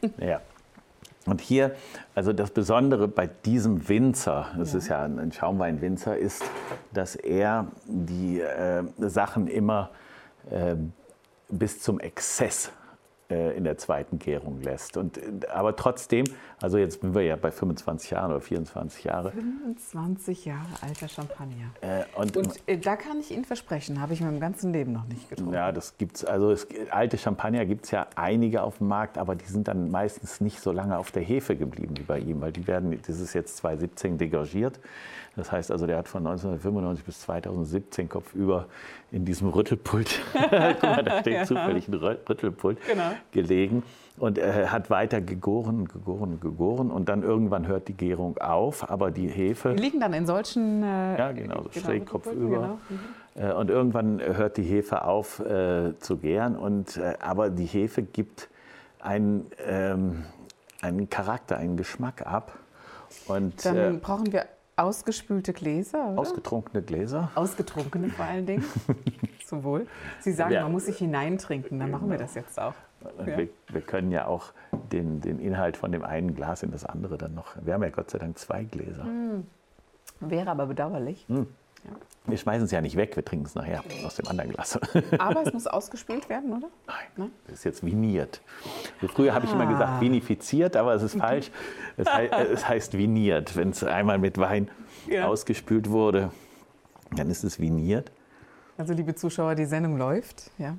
Ja. 0.00 0.26
ja. 0.26 0.40
Und 1.26 1.42
hier, 1.42 1.74
also 2.14 2.32
das 2.32 2.50
Besondere 2.50 3.06
bei 3.06 3.26
diesem 3.26 3.88
Winzer, 3.88 4.46
das 4.56 4.72
ja. 4.72 4.78
ist 4.78 4.88
ja 4.88 5.04
ein 5.04 5.30
Schaumweinwinzer, 5.30 6.16
ist, 6.16 6.42
dass 6.94 7.16
er 7.16 7.66
die 7.86 8.40
äh, 8.40 8.84
Sachen 8.98 9.46
immer 9.46 9.90
äh, 10.50 10.76
bis 11.50 11.82
zum 11.82 12.00
Exzess 12.00 12.72
in 13.30 13.64
der 13.64 13.76
zweiten 13.76 14.18
Gärung 14.18 14.62
lässt. 14.62 14.96
Und, 14.96 15.20
aber 15.50 15.76
trotzdem, 15.76 16.24
also 16.62 16.78
jetzt 16.78 17.02
sind 17.02 17.14
wir 17.14 17.20
ja 17.20 17.36
bei 17.36 17.50
25 17.50 18.10
Jahren 18.10 18.30
oder 18.30 18.40
24 18.40 19.04
Jahre. 19.04 19.32
25 19.32 20.46
Jahre 20.46 20.66
alter 20.80 21.08
Champagner. 21.08 21.70
Äh, 21.82 22.04
und, 22.18 22.38
und 22.38 22.54
äh, 22.66 22.78
da 22.78 22.96
kann 22.96 23.20
ich 23.20 23.30
Ihnen 23.30 23.44
versprechen, 23.44 24.00
habe 24.00 24.14
ich 24.14 24.20
in 24.20 24.26
meinem 24.26 24.40
ganzen 24.40 24.72
Leben 24.72 24.92
noch 24.92 25.04
nicht 25.04 25.28
getrunken. 25.28 25.52
Ja, 25.52 25.72
das 25.72 25.98
gibt's. 25.98 26.24
Also 26.24 26.52
es, 26.52 26.66
alte 26.90 27.18
Champagner 27.18 27.66
gibt 27.66 27.84
es 27.84 27.90
ja 27.90 28.06
einige 28.14 28.62
auf 28.62 28.78
dem 28.78 28.88
Markt, 28.88 29.18
aber 29.18 29.34
die 29.34 29.44
sind 29.44 29.68
dann 29.68 29.90
meistens 29.90 30.40
nicht 30.40 30.60
so 30.60 30.72
lange 30.72 30.96
auf 30.96 31.10
der 31.10 31.22
Hefe 31.22 31.54
geblieben 31.54 31.98
wie 31.98 32.04
bei 32.04 32.20
ihm, 32.20 32.40
weil 32.40 32.52
die 32.52 32.66
werden, 32.66 32.98
das 33.06 33.20
ist 33.20 33.34
jetzt 33.34 33.58
2017 33.58 34.16
degorgiert. 34.16 34.80
Das 35.38 35.52
heißt 35.52 35.70
also, 35.70 35.86
der 35.86 35.98
hat 35.98 36.08
von 36.08 36.26
1995 36.26 37.04
bis 37.04 37.20
2017 37.20 38.08
kopfüber 38.08 38.66
in 39.12 39.24
diesem 39.24 39.48
Rüttelpult, 39.48 40.20
guck 40.32 40.82
mal, 40.82 41.04
da 41.04 41.20
steht 41.20 41.46
zufällig 41.46 41.86
ein 41.86 41.94
Rüttelpult, 41.94 42.78
genau. 42.84 43.12
gelegen 43.30 43.84
und 44.18 44.36
er 44.36 44.72
hat 44.72 44.90
weiter 44.90 45.20
gegoren, 45.20 45.86
gegoren, 45.86 46.40
gegoren 46.40 46.90
und 46.90 47.08
dann 47.08 47.22
irgendwann 47.22 47.68
hört 47.68 47.86
die 47.86 47.94
Gärung 47.94 48.36
auf, 48.38 48.90
aber 48.90 49.12
die 49.12 49.28
Hefe... 49.28 49.74
Die 49.74 49.82
liegen 49.82 50.00
dann 50.00 50.12
in 50.12 50.26
solchen... 50.26 50.82
Äh, 50.82 51.18
ja, 51.18 51.30
genau, 51.30 51.62
so 51.62 51.70
genau, 51.72 51.86
schräg 51.86 52.06
kopfüber. 52.06 52.78
Genau. 53.36 53.50
Mhm. 53.54 53.56
Und 53.56 53.70
irgendwann 53.70 54.20
hört 54.20 54.56
die 54.56 54.64
Hefe 54.64 55.04
auf 55.04 55.38
äh, 55.38 55.96
zu 56.00 56.16
gären, 56.16 56.56
und, 56.56 56.96
äh, 56.96 57.14
aber 57.20 57.50
die 57.50 57.66
Hefe 57.66 58.02
gibt 58.02 58.48
einen, 58.98 59.46
ähm, 59.64 60.24
einen 60.82 61.08
Charakter, 61.08 61.56
einen 61.56 61.76
Geschmack 61.76 62.26
ab. 62.26 62.58
Und, 63.28 63.64
dann 63.64 63.76
äh, 63.76 63.98
brauchen 64.02 64.32
wir 64.32 64.46
Ausgespülte 64.78 65.52
Gläser, 65.52 66.10
oder? 66.12 66.20
Ausgetrunkene 66.20 66.82
Gläser. 66.82 67.30
Ausgetrunkene 67.34 68.10
vor 68.10 68.24
allen 68.24 68.46
Dingen. 68.46 68.64
Zum 69.46 69.64
Wohl. 69.64 69.86
Sie 70.20 70.32
sagen, 70.32 70.52
ja. 70.52 70.62
man 70.62 70.72
muss 70.72 70.86
sich 70.86 70.98
hineintrinken, 70.98 71.80
dann 71.80 71.90
machen 71.90 72.10
wir 72.10 72.18
das 72.18 72.34
jetzt 72.34 72.60
auch. 72.60 72.74
Ja. 73.18 73.38
Wir, 73.38 73.48
wir, 73.68 73.80
können 73.80 74.10
ja 74.10 74.26
auch 74.26 74.52
den, 74.92 75.20
den 75.20 75.38
Inhalt 75.38 75.76
von 75.76 75.92
dem 75.92 76.04
einen 76.04 76.34
Glas 76.34 76.62
in 76.62 76.70
das 76.70 76.84
andere 76.84 77.16
dann 77.16 77.34
noch. 77.34 77.56
Wir 77.60 77.74
haben 77.74 77.82
ja 77.82 77.90
Gott 77.90 78.10
sei 78.10 78.18
Dank 78.18 78.38
zwei 78.38 78.64
Gläser. 78.64 79.04
Mm. 79.04 79.46
Wäre 80.20 80.50
aber 80.50 80.66
bedauerlich. 80.66 81.24
Mm. 81.28 81.42
Ja. 81.84 81.90
Wir 82.26 82.36
schmeißen 82.36 82.64
es 82.64 82.70
ja 82.70 82.80
nicht 82.80 82.96
weg, 82.96 83.16
wir 83.16 83.24
trinken 83.24 83.46
es 83.46 83.54
nachher 83.54 83.82
aus 84.04 84.16
dem 84.16 84.28
anderen 84.28 84.50
Glas. 84.50 84.78
Aber 85.18 85.46
es 85.46 85.52
muss 85.52 85.66
ausgespült 85.66 86.28
werden, 86.28 86.52
oder? 86.52 86.68
Nein, 86.86 86.96
Nein? 87.16 87.30
das 87.46 87.58
ist 87.58 87.64
jetzt 87.64 87.84
viniert. 87.84 88.42
Früher 89.14 89.32
ah. 89.32 89.34
habe 89.36 89.46
ich 89.46 89.52
immer 89.52 89.66
gesagt 89.66 89.92
ah. 89.92 90.00
vinifiziert, 90.00 90.76
aber 90.76 90.94
es 90.94 91.02
ist 91.02 91.16
falsch. 91.16 91.50
Es, 91.96 92.08
he 92.08 92.26
es 92.52 92.68
heißt 92.68 92.98
viniert. 92.98 93.56
Wenn 93.56 93.70
es 93.70 93.82
einmal 93.82 94.18
mit 94.18 94.38
Wein 94.38 94.68
ja. 95.06 95.26
ausgespült 95.26 95.88
wurde, 95.90 96.30
dann 97.16 97.30
ist 97.30 97.44
es 97.44 97.58
viniert. 97.58 98.12
Also 98.76 98.92
liebe 98.92 99.14
Zuschauer, 99.14 99.54
die 99.54 99.64
Sendung 99.64 99.96
läuft. 99.96 100.50
Ja. 100.58 100.76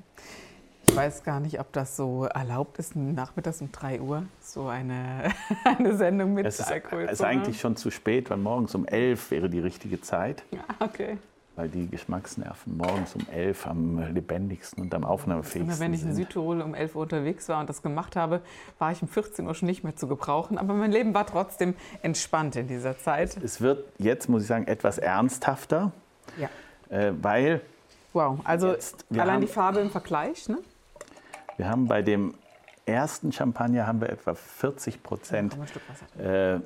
Ich 0.89 0.95
weiß 0.95 1.23
gar 1.23 1.39
nicht, 1.39 1.59
ob 1.59 1.71
das 1.71 1.95
so 1.95 2.25
erlaubt 2.25 2.79
ist, 2.79 2.95
nachmittags 2.95 3.61
um 3.61 3.71
3 3.71 4.01
Uhr 4.01 4.23
so 4.41 4.67
eine, 4.67 5.31
eine 5.63 5.95
Sendung 5.95 6.33
mit 6.33 6.47
es 6.47 6.59
ist, 6.59 6.71
Alkohol 6.71 7.03
Es 7.03 7.13
ist 7.13 7.21
eigentlich 7.21 7.59
schon 7.59 7.75
zu 7.75 7.91
spät, 7.91 8.29
weil 8.31 8.37
morgens 8.37 8.73
um 8.73 8.85
11 8.87 9.29
wäre 9.29 9.49
die 9.49 9.59
richtige 9.59 10.01
Zeit. 10.01 10.43
Ja, 10.51 10.63
okay. 10.79 11.17
Weil 11.55 11.69
die 11.69 11.87
Geschmacksnerven 11.87 12.75
morgens 12.75 13.15
um 13.15 13.25
11 13.31 13.67
am 13.67 14.13
lebendigsten 14.13 14.83
und 14.83 14.93
am 14.95 15.05
aufnahmefähigsten 15.05 15.69
sind. 15.75 15.79
Wenn 15.79 15.93
ich 15.93 16.01
in 16.01 16.15
Südtirol 16.15 16.61
um 16.61 16.73
11 16.73 16.95
Uhr 16.95 17.03
unterwegs 17.03 17.47
war 17.49 17.59
und 17.59 17.69
das 17.69 17.83
gemacht 17.83 18.15
habe, 18.15 18.41
war 18.79 18.91
ich 18.91 19.01
um 19.03 19.07
14 19.07 19.45
Uhr 19.45 19.53
schon 19.53 19.67
nicht 19.67 19.83
mehr 19.83 19.95
zu 19.95 20.07
gebrauchen. 20.07 20.57
Aber 20.57 20.73
mein 20.73 20.91
Leben 20.91 21.13
war 21.13 21.27
trotzdem 21.27 21.75
entspannt 22.01 22.55
in 22.55 22.67
dieser 22.67 22.97
Zeit. 22.97 23.37
Es 23.43 23.61
wird 23.61 23.85
jetzt, 23.99 24.27
muss 24.27 24.41
ich 24.41 24.47
sagen, 24.47 24.65
etwas 24.65 24.97
ernsthafter. 24.97 25.91
Ja. 26.37 26.49
Äh, 26.89 27.13
weil. 27.21 27.61
Wow, 28.13 28.39
also 28.43 28.71
jetzt, 28.71 29.05
allein 29.15 29.41
die 29.41 29.47
Farbe 29.47 29.79
im 29.81 29.91
Vergleich, 29.91 30.49
ne? 30.49 30.57
Wir 31.59 31.67
haben 31.67 31.89
bei 31.89 32.01
dem 32.01 32.35
ersten 32.85 33.33
Champagner 33.33 33.85
haben 33.85 33.99
wir 33.99 34.09
etwa 34.09 34.33
40 34.33 35.03
Prozent 35.03 35.57
äh, 36.17 36.61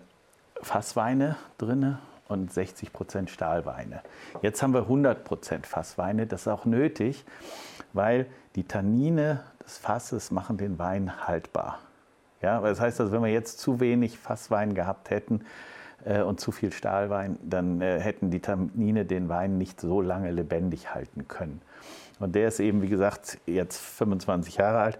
Fassweine 0.61 1.35
drin 1.57 1.97
und 2.27 2.53
60 2.53 2.93
Prozent 2.93 3.31
Stahlweine. 3.31 4.03
Jetzt 4.43 4.61
haben 4.61 4.75
wir 4.75 4.81
100 4.81 5.23
Prozent 5.23 5.65
Fassweine. 5.65 6.27
Das 6.27 6.41
ist 6.41 6.47
auch 6.47 6.65
nötig, 6.65 7.25
weil 7.93 8.27
die 8.55 8.65
Tannine 8.65 9.43
des 9.65 9.79
Fasses 9.79 10.29
machen 10.29 10.57
den 10.57 10.77
Wein 10.77 11.27
haltbar. 11.27 11.79
Ja, 12.43 12.61
das 12.61 12.79
heißt, 12.79 13.01
also, 13.01 13.11
wenn 13.11 13.23
wir 13.23 13.31
jetzt 13.31 13.57
zu 13.57 13.79
wenig 13.79 14.19
Fasswein 14.19 14.75
gehabt 14.75 15.09
hätten 15.09 15.43
und 16.21 16.39
zu 16.39 16.51
viel 16.51 16.71
Stahlwein, 16.71 17.37
dann 17.43 17.81
äh, 17.81 17.99
hätten 17.99 18.29
die 18.31 18.39
Tannine 18.39 19.05
den 19.05 19.29
Wein 19.29 19.57
nicht 19.57 19.79
so 19.79 20.01
lange 20.01 20.31
lebendig 20.31 20.93
halten 20.93 21.27
können. 21.27 21.61
Und 22.19 22.35
der 22.35 22.47
ist 22.47 22.59
eben, 22.59 22.81
wie 22.81 22.89
gesagt, 22.89 23.39
jetzt 23.45 23.79
25 23.79 24.57
Jahre 24.57 24.79
alt. 24.79 24.99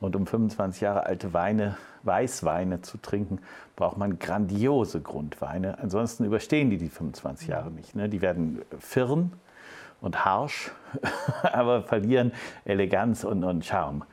Und 0.00 0.16
um 0.16 0.26
25 0.26 0.80
Jahre 0.80 1.04
alte 1.04 1.34
Weine, 1.34 1.76
Weißweine 2.04 2.80
zu 2.80 2.96
trinken, 2.98 3.40
braucht 3.76 3.98
man 3.98 4.18
grandiose 4.18 5.00
Grundweine. 5.00 5.78
Ansonsten 5.78 6.24
überstehen 6.24 6.70
die 6.70 6.78
die 6.78 6.88
25 6.88 7.48
Jahre 7.48 7.70
nicht. 7.70 7.94
Ne? 7.94 8.08
Die 8.08 8.22
werden 8.22 8.62
firn 8.78 9.32
und 10.00 10.24
harsch, 10.24 10.70
aber 11.42 11.82
verlieren 11.82 12.32
Eleganz 12.64 13.24
und, 13.24 13.44
und 13.44 13.64
Charme. 13.64 14.04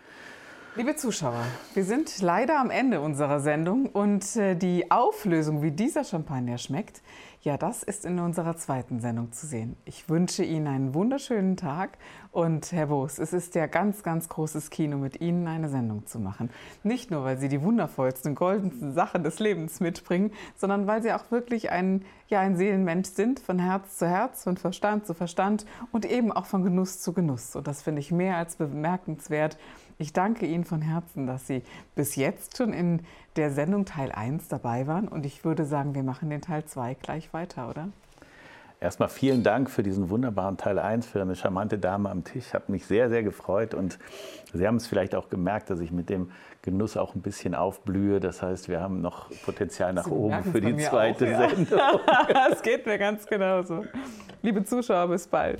Liebe 0.77 0.95
Zuschauer, 0.95 1.43
wir 1.73 1.83
sind 1.83 2.21
leider 2.21 2.59
am 2.59 2.69
Ende 2.69 3.01
unserer 3.01 3.39
Sendung 3.39 3.87
und 3.87 4.35
äh, 4.35 4.53
die 4.53 4.91
Auflösung, 4.91 5.63
wie 5.63 5.71
dieser 5.71 6.03
Champagner 6.03 6.59
schmeckt, 6.59 7.01
ja, 7.47 7.55
das 7.55 7.81
ist 7.81 8.03
in 8.03 8.19
unserer 8.19 8.57
zweiten 8.57 8.99
Sendung 8.99 9.31
zu 9.31 9.47
sehen. 9.47 9.77
Ich 9.85 10.09
wünsche 10.09 10.43
Ihnen 10.43 10.67
einen 10.67 10.93
wunderschönen 10.93 11.55
Tag 11.55 11.97
und 12.33 12.73
Herr 12.73 12.87
Boos, 12.87 13.19
es 13.19 13.31
ist 13.31 13.55
ja 13.55 13.67
ganz, 13.67 14.03
ganz 14.03 14.27
großes 14.27 14.69
Kino, 14.69 14.97
mit 14.97 15.21
Ihnen 15.21 15.47
eine 15.47 15.69
Sendung 15.69 16.05
zu 16.05 16.19
machen. 16.19 16.49
Nicht 16.83 17.09
nur, 17.09 17.23
weil 17.23 17.37
Sie 17.37 17.47
die 17.47 17.61
wundervollsten, 17.61 18.35
goldensten 18.35 18.91
Sachen 18.91 19.23
des 19.23 19.39
Lebens 19.39 19.79
mitbringen, 19.79 20.33
sondern 20.57 20.87
weil 20.87 21.01
Sie 21.01 21.13
auch 21.13 21.31
wirklich 21.31 21.71
ein, 21.71 22.03
ja, 22.27 22.41
ein 22.41 22.57
Seelenmensch 22.57 23.11
sind, 23.11 23.39
von 23.39 23.59
Herz 23.59 23.97
zu 23.97 24.09
Herz, 24.09 24.43
von 24.43 24.57
Verstand 24.57 25.07
zu 25.07 25.13
Verstand 25.13 25.65
und 25.93 26.03
eben 26.03 26.33
auch 26.33 26.47
von 26.47 26.65
Genuss 26.65 26.99
zu 26.99 27.13
Genuss. 27.13 27.55
Und 27.55 27.65
das 27.65 27.81
finde 27.81 28.01
ich 28.01 28.11
mehr 28.11 28.35
als 28.35 28.57
bemerkenswert. 28.57 29.57
Ich 29.99 30.11
danke 30.11 30.45
Ihnen 30.45 30.65
von 30.65 30.81
Herzen, 30.81 31.25
dass 31.25 31.47
Sie 31.47 31.63
bis 31.95 32.17
jetzt 32.17 32.57
schon 32.57 32.73
in 32.73 33.03
der 33.37 33.51
Sendung 33.51 33.85
Teil 33.85 34.11
1 34.11 34.47
dabei 34.47 34.87
waren. 34.87 35.07
Und 35.07 35.25
ich 35.25 35.45
würde 35.45 35.65
sagen, 35.65 35.95
wir 35.95 36.03
machen 36.03 36.29
den 36.29 36.41
Teil 36.41 36.65
2 36.65 36.95
gleich 36.95 37.33
weiter, 37.33 37.69
oder? 37.69 37.89
Erstmal 38.79 39.09
vielen 39.09 39.41
Dank 39.41 39.71
für 39.71 39.81
diesen 39.81 40.11
wunderbaren 40.11 40.57
Teil 40.57 40.77
1, 40.77 41.07
für 41.07 41.19
eine 41.19 41.35
charmante 41.35 41.79
Dame 41.79 42.11
am 42.11 42.23
Tisch. 42.23 42.53
Hat 42.53 42.69
mich 42.69 42.85
sehr, 42.85 43.09
sehr 43.09 43.23
gefreut. 43.23 43.73
Und 43.73 43.97
Sie 44.53 44.67
haben 44.67 44.75
es 44.75 44.85
vielleicht 44.85 45.15
auch 45.15 45.29
gemerkt, 45.29 45.71
dass 45.71 45.79
ich 45.79 45.91
mit 45.91 46.09
dem 46.09 46.31
Genuss 46.61 46.95
auch 46.95 47.15
ein 47.15 47.21
bisschen 47.21 47.55
aufblühe. 47.55 48.19
Das 48.19 48.43
heißt, 48.43 48.69
wir 48.69 48.79
haben 48.79 49.01
noch 49.01 49.31
Potenzial 49.45 49.93
nach 49.93 50.05
Sie 50.05 50.11
oben 50.11 50.43
für 50.43 50.61
die 50.61 50.77
zweite 50.77 51.25
auch, 51.25 51.41
ja. 51.41 51.49
Sendung. 51.49 51.79
Es 52.51 52.61
geht 52.61 52.85
mir 52.85 52.99
ganz 52.99 53.25
genauso. 53.25 53.83
Liebe 54.43 54.63
Zuschauer, 54.63 55.07
bis 55.07 55.27
bald. 55.27 55.59